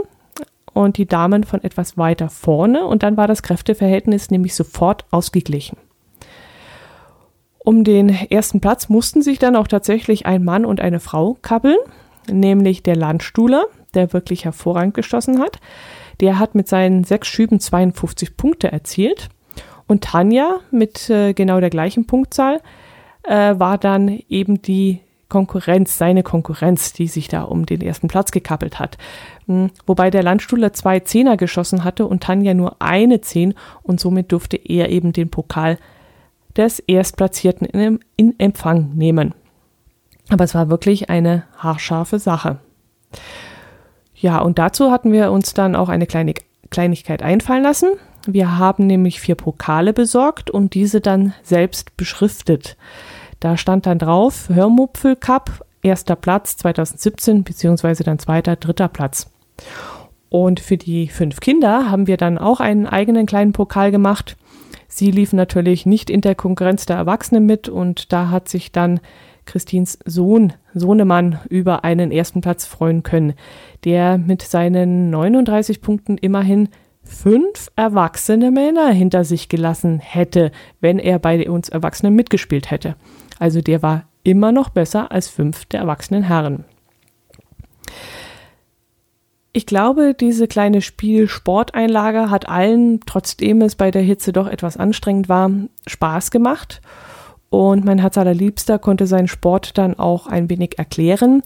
[0.73, 5.77] und die Damen von etwas weiter vorne und dann war das Kräfteverhältnis nämlich sofort ausgeglichen.
[7.59, 11.77] Um den ersten Platz mussten sich dann auch tatsächlich ein Mann und eine Frau kappeln,
[12.31, 15.59] nämlich der Landstuhler, der wirklich hervorragend geschossen hat.
[16.21, 19.29] Der hat mit seinen sechs Schüben 52 Punkte erzielt
[19.87, 22.61] und Tanja mit äh, genau der gleichen Punktzahl
[23.23, 28.31] äh, war dann eben die Konkurrenz, seine Konkurrenz, die sich da um den ersten Platz
[28.31, 28.97] gekappelt hat.
[29.47, 34.33] Hm, wobei der Landstuhler zwei Zehner geschossen hatte und Tanja nur eine Zehn und somit
[34.33, 35.79] durfte er eben den Pokal
[36.57, 39.35] des Erstplatzierten in, in Empfang nehmen.
[40.31, 42.59] Aber es war wirklich eine haarscharfe Sache.
[44.21, 46.35] Ja, und dazu hatten wir uns dann auch eine kleine
[46.71, 47.91] Kleinigkeit einfallen lassen.
[48.27, 52.77] Wir haben nämlich vier Pokale besorgt und diese dann selbst beschriftet.
[53.41, 59.31] Da stand dann drauf Hörmupfel Cup, erster Platz 2017, beziehungsweise dann zweiter, dritter Platz.
[60.29, 64.37] Und für die fünf Kinder haben wir dann auch einen eigenen kleinen Pokal gemacht.
[64.89, 69.01] Sie liefen natürlich nicht in der Konkurrenz der Erwachsenen mit und da hat sich dann
[69.49, 73.33] Christins Sohn, Sohnemann, über einen ersten Platz freuen können,
[73.85, 76.69] der mit seinen 39 Punkten immerhin
[77.03, 82.97] fünf erwachsene Männer hinter sich gelassen hätte, wenn er bei uns Erwachsenen mitgespielt hätte.
[83.39, 86.65] Also der war immer noch besser als fünf der erwachsenen Herren.
[89.55, 95.31] Ich glaube, diese kleine Spiel-Sporteinlage hat allen, trotzdem es bei der Hitze doch etwas anstrengend
[95.31, 95.51] war,
[95.87, 96.83] Spaß gemacht.
[97.51, 101.43] Und mein Herz allerliebster konnte seinen Sport dann auch ein wenig erklären,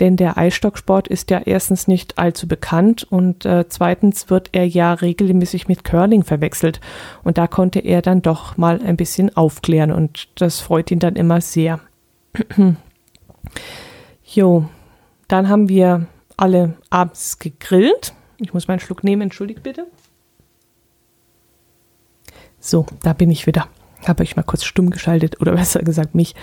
[0.00, 4.94] denn der Eisstocksport ist ja erstens nicht allzu bekannt und äh, zweitens wird er ja
[4.94, 6.80] regelmäßig mit Curling verwechselt.
[7.22, 11.14] Und da konnte er dann doch mal ein bisschen aufklären und das freut ihn dann
[11.14, 11.78] immer sehr.
[14.24, 14.68] jo,
[15.28, 18.12] dann haben wir alle abends gegrillt.
[18.38, 19.86] Ich muss meinen Schluck nehmen, entschuldigt bitte.
[22.58, 23.68] So, da bin ich wieder.
[24.06, 26.34] Habe ich mal kurz stumm geschaltet oder besser gesagt mich.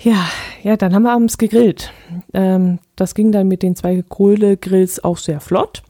[0.00, 0.28] Ja,
[0.62, 1.92] ja, dann haben wir abends gegrillt.
[2.32, 5.82] Ähm, das ging dann mit den zwei Kohlegrills auch sehr flott.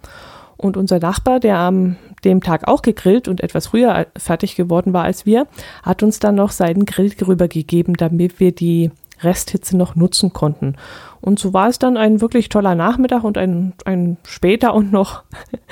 [0.57, 5.05] Und unser Nachbar, der am dem Tag auch gegrillt und etwas früher fertig geworden war
[5.05, 5.47] als wir,
[5.83, 8.91] hat uns dann noch seinen Grill rübergegeben, damit wir die
[9.23, 10.77] Resthitze noch nutzen konnten.
[11.21, 15.25] Und so war es dann ein wirklich toller Nachmittag und ein, ein später und noch,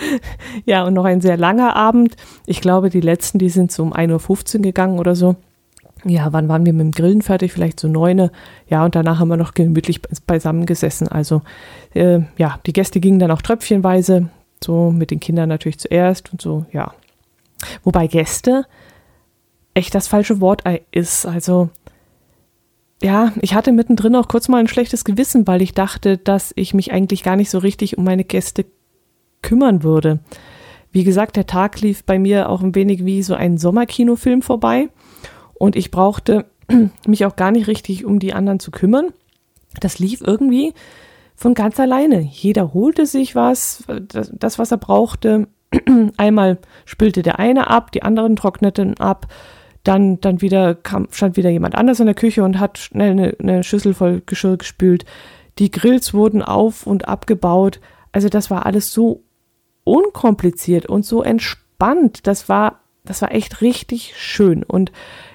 [0.65, 2.17] ja, und noch ein sehr langer Abend.
[2.47, 5.37] Ich glaube, die letzten, die sind so um 1.15 Uhr gegangen oder so.
[6.05, 7.53] Ja, wann waren wir mit dem Grillen fertig?
[7.53, 8.31] Vielleicht so neune.
[8.69, 11.09] Ja, und danach haben wir noch gemütlich beisammen gesessen.
[11.09, 11.43] Also,
[11.95, 14.29] äh, ja, die Gäste gingen dann auch tröpfchenweise.
[14.63, 16.93] So mit den Kindern natürlich zuerst und so, ja.
[17.83, 18.67] Wobei Gäste
[19.75, 21.27] echt das falsche Wort ist.
[21.27, 21.71] Also,
[23.03, 26.73] ja, ich hatte mittendrin auch kurz mal ein schlechtes Gewissen, weil ich dachte, dass ich
[26.73, 28.65] mich eigentlich gar nicht so richtig um meine Gäste
[29.43, 30.21] kümmern würde.
[30.93, 34.89] Wie gesagt, der Tag lief bei mir auch ein wenig wie so ein Sommerkinofilm vorbei
[35.55, 36.47] und ich brauchte
[37.07, 39.09] mich auch gar nicht richtig um die anderen zu kümmern.
[39.81, 40.73] Das lief irgendwie
[41.35, 42.21] von ganz alleine.
[42.21, 45.49] Jeder holte sich was, das, was er brauchte.
[46.17, 49.27] Einmal spülte der eine ab, die anderen trockneten ab
[49.87, 53.37] dann, dann wieder kam, stand wieder jemand anders in der Küche und hat schnell eine,
[53.39, 55.05] eine Schüssel voll Geschirr gespült.
[55.59, 57.81] Die Grills wurden auf und abgebaut.
[58.13, 59.23] Also das war alles so
[59.85, 62.27] unkompliziert und so entspannt.
[62.27, 64.65] Das war, das war echt richtig schön.
[64.65, 64.91] Und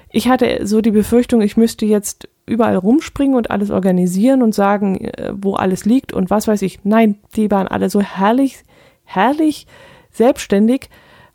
[0.09, 5.05] ich hatte so die Befürchtung, ich müsste jetzt überall rumspringen und alles organisieren und sagen,
[5.05, 6.81] äh, wo alles liegt und was weiß ich.
[6.83, 8.63] Nein, die waren alle so herrlich,
[9.05, 9.67] herrlich
[10.11, 10.89] selbstständig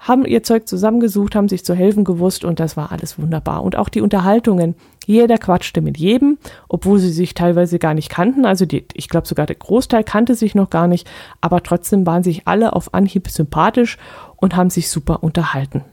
[0.06, 3.64] haben ihr Zeug zusammengesucht, haben sich zu helfen gewusst und das war alles wunderbar.
[3.64, 4.76] Und auch die Unterhaltungen.
[5.04, 6.38] Jeder quatschte mit jedem,
[6.68, 8.44] obwohl sie sich teilweise gar nicht kannten.
[8.44, 11.08] Also die, ich glaube sogar der Großteil kannte sich noch gar nicht,
[11.40, 13.98] aber trotzdem waren sich alle auf Anhieb sympathisch
[14.36, 15.84] und haben sich super unterhalten.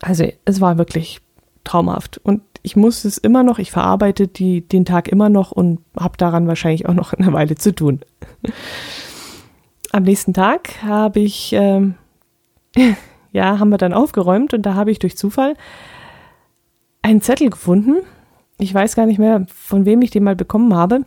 [0.00, 1.20] Also es war wirklich
[1.64, 5.80] traumhaft und ich muss es immer noch, ich verarbeite die, den Tag immer noch und
[5.98, 8.00] habe daran wahrscheinlich auch noch eine Weile zu tun.
[9.90, 11.96] Am nächsten Tag habe ich ähm,
[13.32, 15.54] ja, haben wir dann aufgeräumt und da habe ich durch Zufall
[17.02, 17.96] einen Zettel gefunden.
[18.58, 21.04] Ich weiß gar nicht mehr, von wem ich den mal bekommen habe.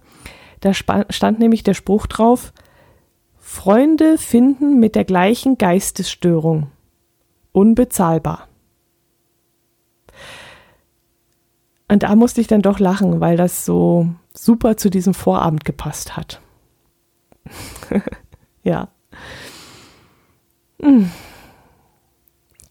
[0.60, 2.54] Da stand nämlich der Spruch drauf,
[3.38, 6.72] Freunde finden mit der gleichen Geistesstörung.
[7.52, 8.48] Unbezahlbar.
[11.88, 16.18] Und da musste ich dann doch lachen, weil das so super zu diesem Vorabend gepasst
[16.18, 16.42] hat.
[18.64, 18.88] ja.
[20.82, 21.12] Hm.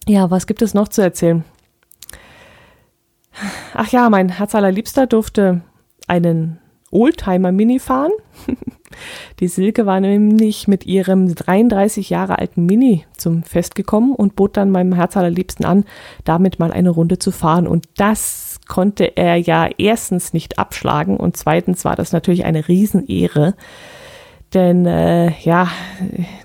[0.06, 1.44] Ja, was gibt es noch zu erzählen?
[3.72, 5.62] Ach ja, mein Herz allerliebster durfte
[6.06, 6.58] einen
[6.90, 8.12] Oldtimer Mini fahren.
[9.40, 14.56] Die Silke war nämlich mit ihrem 33 Jahre alten Mini zum Fest gekommen und bot
[14.56, 15.84] dann meinem Herz allerliebsten an,
[16.22, 17.66] damit mal eine Runde zu fahren.
[17.66, 23.54] Und das konnte er ja erstens nicht abschlagen und zweitens war das natürlich eine Riesenehre.
[24.52, 25.68] Denn äh, ja,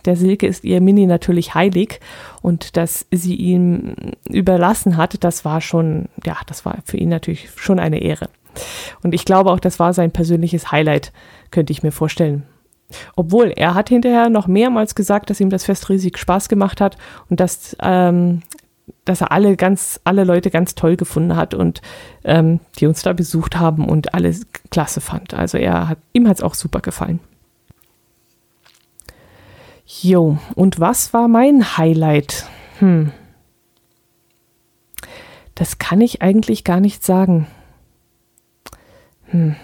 [0.05, 1.99] der Silke ist ihr Mini natürlich heilig
[2.41, 3.95] und dass sie ihm
[4.29, 8.29] überlassen hat, das war schon, ja, das war für ihn natürlich schon eine Ehre.
[9.03, 11.11] Und ich glaube auch, das war sein persönliches Highlight,
[11.51, 12.43] könnte ich mir vorstellen.
[13.15, 16.97] Obwohl, er hat hinterher noch mehrmals gesagt, dass ihm das Fest riesig Spaß gemacht hat
[17.29, 18.41] und dass ähm,
[19.05, 21.81] dass er alle ganz, alle Leute ganz toll gefunden hat und
[22.23, 25.33] ähm, die uns da besucht haben und alles klasse fand.
[25.33, 27.19] Also er hat, ihm hat es auch super gefallen.
[29.89, 32.45] Jo, und was war mein Highlight?
[32.77, 33.11] Hm.
[35.55, 37.47] Das kann ich eigentlich gar nicht sagen.
[39.25, 39.55] Hm.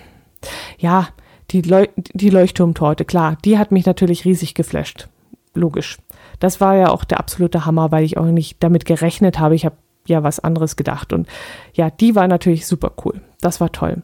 [0.80, 1.10] Ja,
[1.52, 5.08] die, Leu die Leuchtturmtorte, klar, die hat mich natürlich riesig geflasht.
[5.54, 6.00] Logisch.
[6.40, 9.54] Das war ja auch der absolute Hammer, weil ich auch nicht damit gerechnet habe.
[9.56, 11.14] Ich habe ja was anderes gedacht.
[11.14, 11.28] Und
[11.74, 13.22] ja, die war natürlich super cool.
[13.42, 14.02] Das war toll.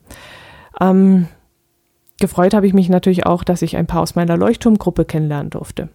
[0.79, 1.27] Ähm,
[2.21, 5.89] gefreut habe ich mich natürlich auch, dass ich ein paar aus meiner Leuchtturmgruppe kennenlernen durfte.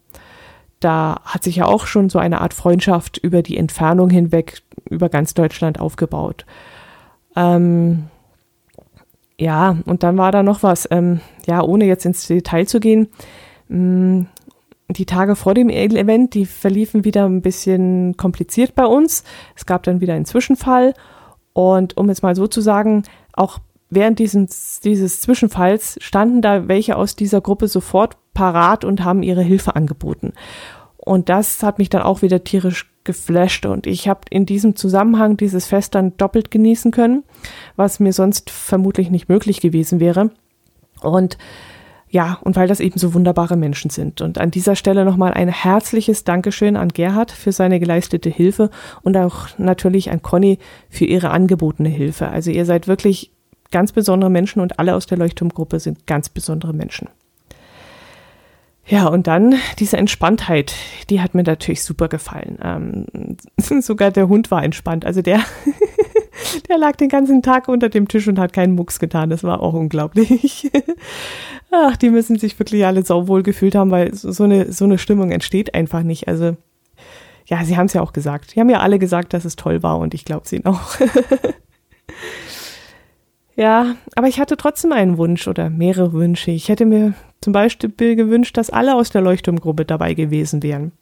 [0.80, 5.08] Da hat sich ja auch schon so eine Art Freundschaft über die Entfernung hinweg über
[5.08, 6.44] ganz Deutschland aufgebaut.
[7.34, 8.04] Ähm,
[9.38, 13.08] ja, und dann war da noch was, ähm, ja, ohne jetzt ins Detail zu gehen.
[13.68, 14.22] Mm,
[14.88, 19.24] die Tage vor dem Event, die verliefen wieder ein bisschen kompliziert bei uns.
[19.56, 20.94] Es gab dann wieder einen Zwischenfall.
[21.52, 23.58] Und um es mal so zu sagen, auch
[23.90, 29.42] während dieses, dieses Zwischenfalls standen da welche aus dieser Gruppe sofort parat und haben ihre
[29.42, 30.32] Hilfe angeboten.
[30.96, 35.36] Und das hat mich dann auch wieder tierisch geflasht und ich habe in diesem Zusammenhang
[35.36, 37.22] dieses Fest dann doppelt genießen können,
[37.76, 40.30] was mir sonst vermutlich nicht möglich gewesen wäre.
[41.00, 41.38] Und
[42.08, 44.20] ja, und weil das eben so wunderbare Menschen sind.
[44.20, 48.70] Und an dieser Stelle nochmal ein herzliches Dankeschön an Gerhard für seine geleistete Hilfe
[49.02, 52.28] und auch natürlich an Conny für ihre angebotene Hilfe.
[52.28, 53.32] Also ihr seid wirklich
[53.70, 57.08] ganz besondere Menschen und alle aus der Leuchtturmgruppe sind ganz besondere Menschen.
[58.88, 60.72] Ja, und dann diese Entspanntheit,
[61.10, 62.58] die hat mir natürlich super gefallen.
[62.62, 63.36] Ähm,
[63.82, 65.04] sogar der Hund war entspannt.
[65.04, 65.40] Also der,
[66.68, 69.28] der lag den ganzen Tag unter dem Tisch und hat keinen Mucks getan.
[69.28, 70.70] Das war auch unglaublich.
[71.72, 75.32] Ach, die müssen sich wirklich alle sauwohl gefühlt haben, weil so eine, so eine Stimmung
[75.32, 76.28] entsteht einfach nicht.
[76.28, 76.56] Also,
[77.46, 78.54] ja, sie haben es ja auch gesagt.
[78.54, 80.96] Die haben ja alle gesagt, dass es toll war und ich glaube es ihnen auch.
[83.56, 86.50] Ja, aber ich hatte trotzdem einen Wunsch oder mehrere Wünsche.
[86.50, 90.92] Ich hätte mir zum Beispiel gewünscht, dass alle aus der Leuchtturmgruppe dabei gewesen wären.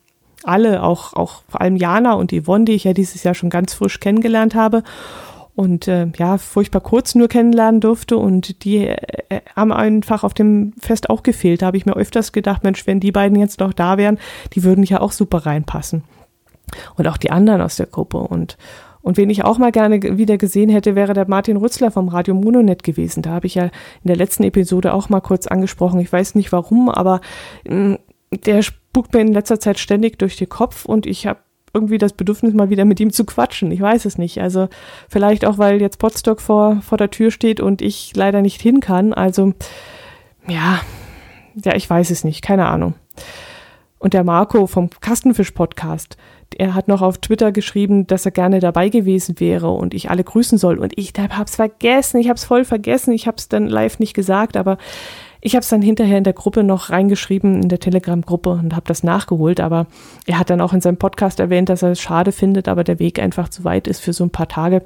[0.44, 3.74] Alle, auch, auch vor allem Jana und Yvonne, die ich ja dieses Jahr schon ganz
[3.74, 4.84] frisch kennengelernt habe
[5.56, 10.74] und äh, ja, furchtbar kurz nur kennenlernen durfte und die äh, haben einfach auf dem
[10.78, 11.62] Fest auch gefehlt.
[11.62, 14.18] Da habe ich mir öfters gedacht, Mensch, wenn die beiden jetzt noch da wären,
[14.52, 16.04] die würden ja auch super reinpassen.
[16.96, 18.56] Und auch die anderen aus der Gruppe und
[19.04, 22.34] und wen ich auch mal gerne wieder gesehen hätte, wäre der Martin Rützler vom Radio
[22.34, 23.22] Mononet gewesen.
[23.22, 23.70] Da habe ich ja in
[24.06, 26.00] der letzten Episode auch mal kurz angesprochen.
[26.00, 27.20] Ich weiß nicht warum, aber
[27.68, 27.98] mh, mm,
[28.46, 31.38] der spukt mir in letzter Zeit ständig durch den Kopf und ich habe
[31.74, 33.70] irgendwie das Bedürfnis, mal wieder mit ihm zu quatschen.
[33.72, 34.40] Ich weiß es nicht.
[34.40, 34.68] Also
[35.08, 38.80] vielleicht auch, weil jetzt Potstock vor, vor der Tür steht und ich leider nicht hin
[38.80, 39.12] kann.
[39.12, 39.52] Also
[40.46, 40.80] ja,
[41.62, 42.40] ja, ich weiß es nicht.
[42.42, 42.94] Keine Ahnung.
[43.98, 46.16] Und der Marco vom Kastenfisch-Podcast,
[46.58, 50.24] er hat noch auf Twitter geschrieben, dass er gerne dabei gewesen wäre und ich alle
[50.24, 50.78] grüßen soll.
[50.78, 53.98] Und ich habe es vergessen, ich habe es voll vergessen, ich habe es dann live
[53.98, 54.78] nicht gesagt, aber
[55.40, 58.86] ich habe es dann hinterher in der Gruppe noch reingeschrieben, in der Telegram-Gruppe und habe
[58.86, 59.60] das nachgeholt.
[59.60, 59.86] Aber
[60.26, 62.98] er hat dann auch in seinem Podcast erwähnt, dass er es schade findet, aber der
[62.98, 64.82] Weg einfach zu weit ist für so ein paar Tage.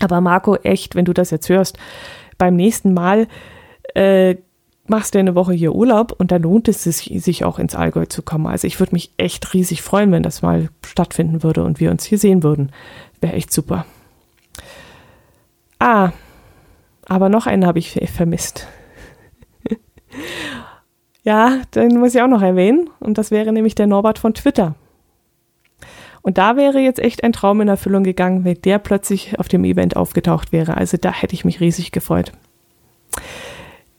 [0.00, 1.78] Aber Marco, echt, wenn du das jetzt hörst,
[2.38, 3.28] beim nächsten Mal
[3.94, 4.36] äh,
[4.86, 8.06] machst du eine Woche hier Urlaub und da lohnt es sich, sich auch ins Allgäu
[8.06, 8.46] zu kommen.
[8.46, 12.04] Also ich würde mich echt riesig freuen, wenn das mal stattfinden würde und wir uns
[12.04, 12.70] hier sehen würden.
[13.20, 13.86] Wäre echt super.
[15.78, 16.12] Ah,
[17.06, 18.66] aber noch einen habe ich vermisst.
[21.22, 24.74] ja, den muss ich auch noch erwähnen und das wäre nämlich der Norbert von Twitter.
[26.22, 29.64] Und da wäre jetzt echt ein Traum in Erfüllung gegangen, wenn der plötzlich auf dem
[29.64, 30.76] Event aufgetaucht wäre.
[30.76, 32.32] Also da hätte ich mich riesig gefreut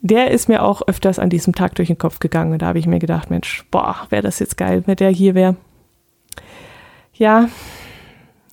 [0.02, 2.54] der ist mir auch öfters an diesem Tag durch den Kopf gegangen.
[2.54, 5.36] Und da habe ich mir gedacht, Mensch, boah, wäre das jetzt geil, wenn der hier
[5.36, 5.56] wäre.
[7.14, 7.50] Ja,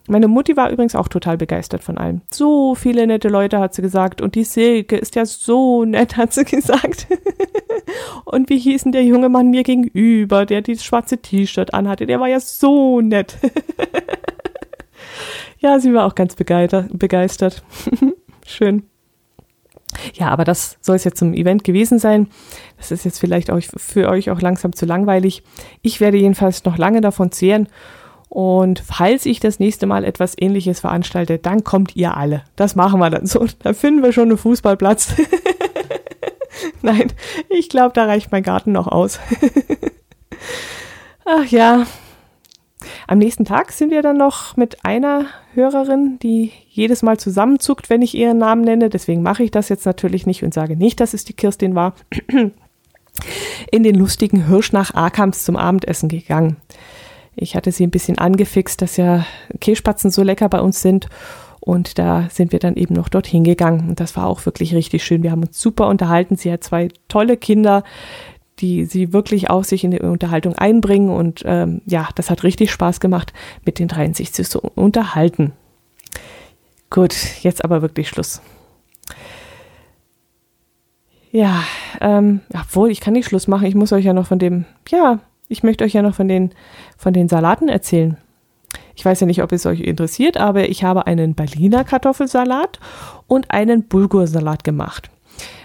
[0.08, 2.22] meine Mutti war übrigens auch total begeistert von allem.
[2.30, 4.20] So viele nette Leute hat sie gesagt.
[4.20, 7.06] Und die Silke ist ja so nett, hat sie gesagt.
[8.24, 12.06] und wie hieß denn der junge Mann mir gegenüber, der dieses schwarze T-Shirt anhatte?
[12.06, 13.38] Der war ja so nett.
[15.58, 17.62] ja, sie war auch ganz begeistert.
[18.46, 18.82] Schön.
[20.14, 22.28] Ja, aber das soll es jetzt zum Event gewesen sein.
[22.78, 25.42] Das ist jetzt vielleicht auch für euch auch langsam zu langweilig.
[25.82, 27.68] Ich werde jedenfalls noch lange davon zehren.
[28.28, 32.44] Und falls ich das nächste Mal etwas ähnliches veranstalte, dann kommt ihr alle.
[32.56, 33.46] Das machen wir dann so.
[33.62, 35.14] Da finden wir schon einen Fußballplatz.
[36.82, 37.12] Nein,
[37.50, 39.20] ich glaube, da reicht mein Garten noch aus.
[41.26, 41.86] Ach ja,
[43.06, 48.02] am nächsten Tag sind wir dann noch mit einer Hörerin, die jedes Mal zusammenzuckt, wenn
[48.02, 48.88] ich ihren Namen nenne.
[48.88, 51.94] Deswegen mache ich das jetzt natürlich nicht und sage nicht, dass es die Kirstin war.
[53.70, 56.56] In den lustigen Hirsch nach Arkams zum Abendessen gegangen.
[57.34, 59.26] Ich hatte sie ein bisschen angefixt, dass ja
[59.60, 61.08] Kässpatzen so lecker bei uns sind.
[61.60, 63.88] Und da sind wir dann eben noch dorthin gegangen.
[63.88, 65.22] Und das war auch wirklich richtig schön.
[65.22, 66.36] Wir haben uns super unterhalten.
[66.36, 67.84] Sie hat zwei tolle Kinder,
[68.58, 71.10] die sie wirklich auch sich in die Unterhaltung einbringen.
[71.10, 73.32] Und ähm, ja, das hat richtig Spaß gemacht,
[73.64, 75.52] mit den dreien sich zu unterhalten.
[76.90, 78.42] Gut, jetzt aber wirklich Schluss.
[81.30, 81.64] Ja,
[82.00, 83.66] ähm, obwohl ich kann nicht Schluss machen.
[83.66, 86.50] Ich muss euch ja noch von dem, ja, ich möchte euch ja noch von den,
[86.98, 88.18] von den Salaten erzählen.
[88.94, 92.78] Ich weiß ja nicht, ob es euch interessiert, aber ich habe einen Berliner Kartoffelsalat
[93.26, 95.10] und einen Bulgursalat gemacht.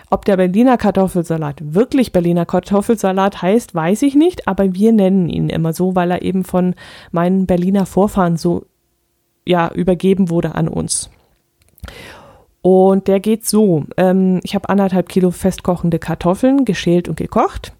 [0.09, 5.49] Ob der Berliner Kartoffelsalat wirklich Berliner Kartoffelsalat heißt, weiß ich nicht, aber wir nennen ihn
[5.49, 6.75] immer so, weil er eben von
[7.11, 8.65] meinen Berliner Vorfahren so
[9.45, 11.09] ja übergeben wurde an uns.
[12.61, 13.85] Und der geht so.
[13.97, 17.73] Ähm, ich habe anderthalb Kilo festkochende Kartoffeln, geschält und gekocht.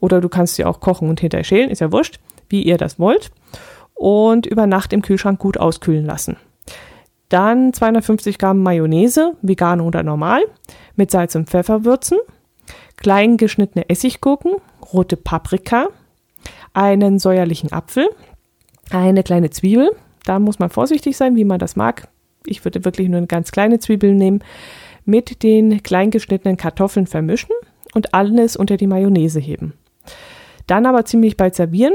[0.00, 2.98] Oder du kannst sie auch kochen und hinterher schälen, ist ja wurscht, wie ihr das
[2.98, 3.30] wollt.
[3.94, 6.36] Und über Nacht im Kühlschrank gut auskühlen lassen.
[7.28, 10.42] Dann 250 Gramm Mayonnaise, vegan oder normal,
[10.94, 12.18] mit Salz und Pfeffer würzen.
[12.96, 14.56] Klein geschnittene Essiggurken,
[14.92, 15.88] rote Paprika,
[16.72, 18.08] einen säuerlichen Apfel,
[18.90, 19.90] eine kleine Zwiebel.
[20.24, 22.08] Da muss man vorsichtig sein, wie man das mag
[22.46, 24.42] ich würde wirklich nur eine ganz kleine Zwiebel nehmen,
[25.04, 27.54] mit den klein geschnittenen Kartoffeln vermischen
[27.94, 29.74] und alles unter die Mayonnaise heben.
[30.66, 31.94] Dann aber ziemlich bald servieren.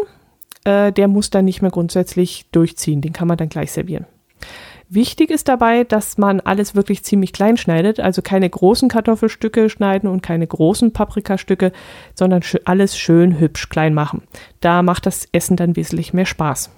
[0.64, 4.06] Äh, der muss dann nicht mehr grundsätzlich durchziehen, den kann man dann gleich servieren.
[4.94, 10.10] Wichtig ist dabei, dass man alles wirklich ziemlich klein schneidet, also keine großen Kartoffelstücke schneiden
[10.10, 11.72] und keine großen Paprikastücke,
[12.14, 14.24] sondern alles schön hübsch klein machen.
[14.60, 16.72] Da macht das Essen dann wesentlich mehr Spaß.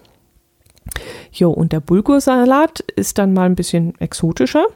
[1.32, 4.68] Jo, und der Bulgursalat ist dann mal ein bisschen exotischer.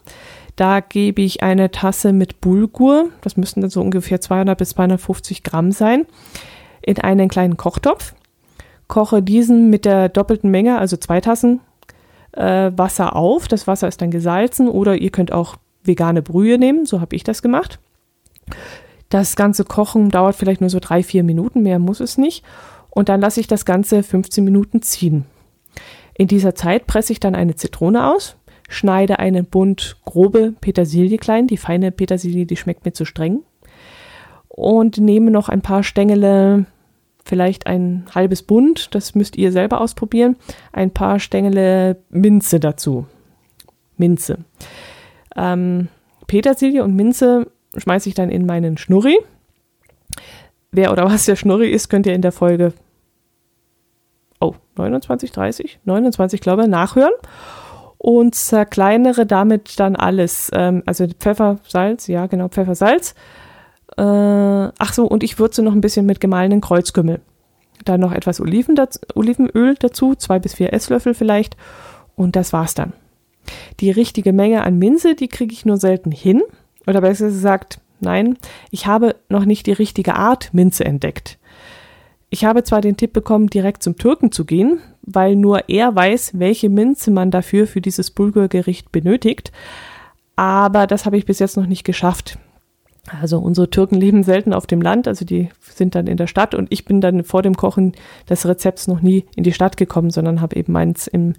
[0.56, 5.44] Da gebe ich eine Tasse mit Bulgur, das müssten dann so ungefähr 200 bis 250
[5.44, 6.08] Gramm sein,
[6.82, 8.16] in einen kleinen Kochtopf.
[8.88, 11.60] Koche diesen mit der doppelten Menge, also zwei Tassen
[12.38, 13.48] äh, Wasser auf.
[13.48, 17.24] Das Wasser ist dann gesalzen oder ihr könnt auch vegane Brühe nehmen, so habe ich
[17.24, 17.80] das gemacht.
[19.10, 22.44] Das ganze Kochen dauert vielleicht nur so drei, vier Minuten, mehr muss es nicht.
[22.90, 25.26] Und dann lasse ich das Ganze 15 Minuten ziehen.
[26.14, 28.36] In dieser Zeit presse ich dann eine Zitrone aus,
[28.68, 31.48] schneide einen Bund grobe Petersilie klein.
[31.48, 33.44] Die feine Petersilie, die schmeckt mir zu streng.
[34.50, 36.66] Und nehme noch ein paar Stängele,
[37.28, 40.36] vielleicht ein halbes Bund, das müsst ihr selber ausprobieren,
[40.72, 43.06] ein paar Stängele Minze dazu.
[43.98, 44.40] Minze.
[45.36, 45.90] Ähm,
[46.28, 49.18] Petersilie und Minze schmeiße ich dann in meinen Schnurri.
[50.72, 52.74] Wer oder was der Schnurri ist, könnt ihr in der Folge
[54.40, 57.14] oh, 29, 30, 29, glaube ich, nachhören
[57.98, 60.52] und zerkleinere damit dann alles.
[60.54, 63.16] Ähm, also Pfeffer, Salz, ja, genau, Pfeffer, Salz.
[63.98, 64.02] Äh,
[64.78, 67.22] ach so, und ich würze noch ein bisschen mit gemahlenen Kreuzkümmel.
[67.86, 71.56] Dann noch etwas Oliven dazu, Olivenöl dazu, zwei bis vier Esslöffel vielleicht.
[72.16, 72.94] Und das war's dann.
[73.80, 76.42] Die richtige Menge an Minze, die kriege ich nur selten hin.
[76.86, 78.38] Oder besser gesagt, nein,
[78.72, 81.38] ich habe noch nicht die richtige Art Minze entdeckt.
[82.30, 86.40] Ich habe zwar den Tipp bekommen, direkt zum Türken zu gehen, weil nur er weiß,
[86.40, 89.54] welche Minze man dafür für dieses Bulgurgericht benötigt,
[90.36, 92.38] aber das habe ich bis jetzt noch nicht geschafft.
[93.08, 96.54] Also unsere Türken leben selten auf dem Land, also die sind dann in der Stadt
[96.54, 97.94] und ich bin dann vor dem Kochen
[98.30, 101.34] des Rezepts noch nie in die Stadt gekommen, sondern habe eben meins im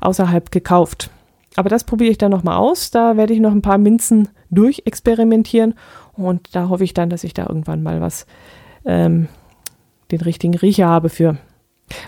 [0.00, 1.10] außerhalb gekauft.
[1.56, 2.90] Aber das probiere ich dann nochmal aus.
[2.90, 5.74] Da werde ich noch ein paar Minzen durchexperimentieren
[6.14, 8.26] und da hoffe ich dann, dass ich da irgendwann mal was
[8.84, 9.28] ähm,
[10.10, 11.38] den richtigen Riecher habe für.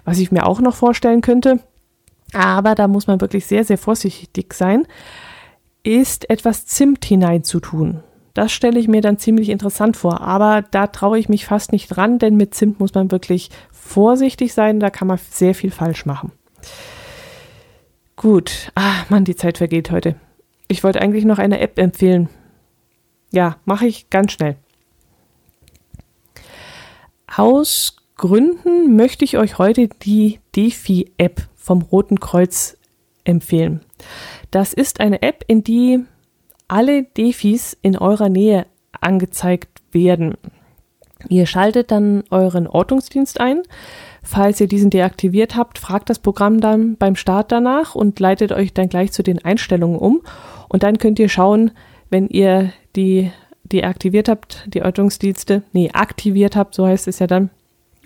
[0.05, 1.61] Was ich mir auch noch vorstellen könnte,
[2.33, 4.87] aber da muss man wirklich sehr, sehr vorsichtig sein,
[5.83, 8.03] ist etwas Zimt hineinzutun.
[8.35, 11.89] Das stelle ich mir dann ziemlich interessant vor, aber da traue ich mich fast nicht
[11.89, 16.07] dran, denn mit Zimt muss man wirklich vorsichtig sein, da kann man sehr viel falsch
[16.07, 16.33] machen.
[18.17, 20.15] Gut, ah, Mann, die Zeit vergeht heute.
[20.69, 22.29] Ich wollte eigentlich noch eine App empfehlen.
[23.33, 24.57] Ja, mache ich ganz schnell.
[27.35, 32.77] Aus Gründen möchte ich euch heute die Defi-App vom Roten Kreuz
[33.25, 33.81] empfehlen.
[34.51, 36.05] Das ist eine App, in die
[36.71, 38.65] alle Defis in eurer Nähe
[39.01, 40.35] angezeigt werden.
[41.29, 43.63] Ihr schaltet dann euren Ortungsdienst ein.
[44.23, 48.73] Falls ihr diesen deaktiviert habt, fragt das Programm dann beim Start danach und leitet euch
[48.73, 50.23] dann gleich zu den Einstellungen um.
[50.69, 51.73] Und dann könnt ihr schauen,
[52.09, 53.33] wenn ihr die
[53.65, 57.51] deaktiviert habt, die Ortungsdienste, nee, aktiviert habt, so heißt es ja dann,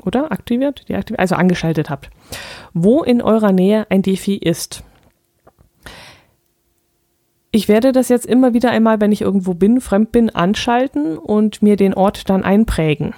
[0.05, 0.33] oder?
[0.33, 0.89] Aktiviert?
[0.89, 1.21] Deaktiviert?
[1.21, 2.11] Also angeschaltet habt.
[2.73, 4.83] Wo in eurer Nähe ein Defi ist.
[7.55, 11.63] Ich werde das jetzt immer wieder einmal, wenn ich irgendwo bin, fremd bin, anschalten und
[11.63, 13.15] mir den Ort dann einprägen.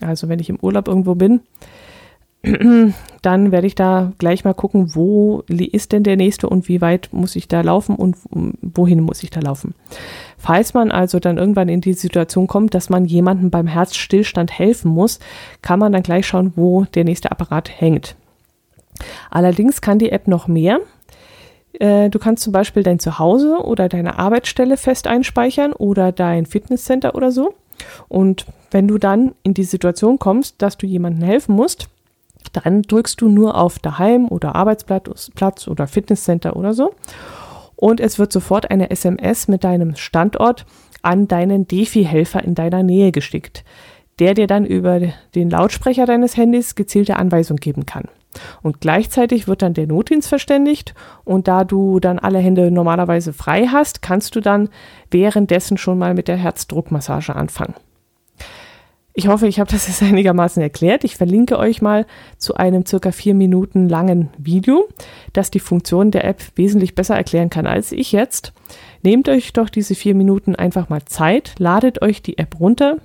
[0.00, 1.40] Also wenn ich im Urlaub irgendwo bin,
[3.22, 7.08] dann werde ich da gleich mal gucken, wo ist denn der nächste und wie weit
[7.10, 8.16] muss ich da laufen und
[8.60, 9.74] wohin muss ich da laufen.
[10.38, 14.92] Falls man also dann irgendwann in die Situation kommt, dass man jemandem beim Herzstillstand helfen
[14.92, 15.18] muss,
[15.60, 18.14] kann man dann gleich schauen, wo der nächste Apparat hängt.
[19.28, 20.78] Allerdings kann die App noch mehr.
[21.78, 27.14] Äh, Du kannst zum Beispiel dein Zuhause oder deine Arbeitsstelle fest einspeichern oder dein Fitnesscenter
[27.14, 27.54] oder so.
[28.08, 31.88] Und wenn du dann in die Situation kommst, dass du jemandem helfen musst,
[32.52, 36.94] dann drückst du nur auf Daheim oder Arbeitsplatz Platz oder Fitnesscenter oder so.
[37.76, 40.66] Und es wird sofort eine SMS mit deinem Standort
[41.02, 43.64] an deinen Defi-Helfer in deiner Nähe geschickt,
[44.18, 45.00] der dir dann über
[45.34, 48.04] den Lautsprecher deines Handys gezielte Anweisung geben kann.
[48.62, 53.66] Und gleichzeitig wird dann der Notdienst verständigt und da du dann alle Hände normalerweise frei
[53.66, 54.68] hast, kannst du dann
[55.10, 57.74] währenddessen schon mal mit der Herzdruckmassage anfangen.
[59.14, 61.04] Ich hoffe, ich habe das jetzt einigermaßen erklärt.
[61.04, 62.06] Ich verlinke euch mal
[62.38, 64.88] zu einem circa vier Minuten langen Video,
[65.32, 68.52] das die Funktion der App wesentlich besser erklären kann als ich jetzt.
[69.02, 72.96] Nehmt euch doch diese vier Minuten einfach mal Zeit, ladet euch die App runter.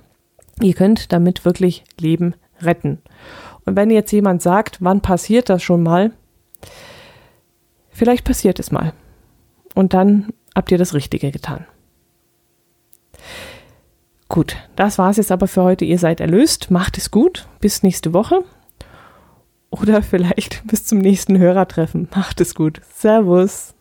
[0.62, 2.98] Ihr könnt damit wirklich Leben retten.
[3.68, 6.12] Und wenn jetzt jemand sagt, wann passiert das schon mal?
[7.90, 8.94] Vielleicht passiert es mal.
[9.74, 11.66] Und dann habt ihr das Richtige getan.
[14.28, 15.84] Gut, das war's jetzt aber für heute.
[15.84, 16.70] Ihr seid erlöst.
[16.70, 17.46] Macht es gut.
[17.60, 18.42] Bis nächste Woche.
[19.68, 22.08] Oder vielleicht bis zum nächsten Hörertreffen.
[22.14, 22.80] Macht es gut.
[22.94, 23.74] Servus.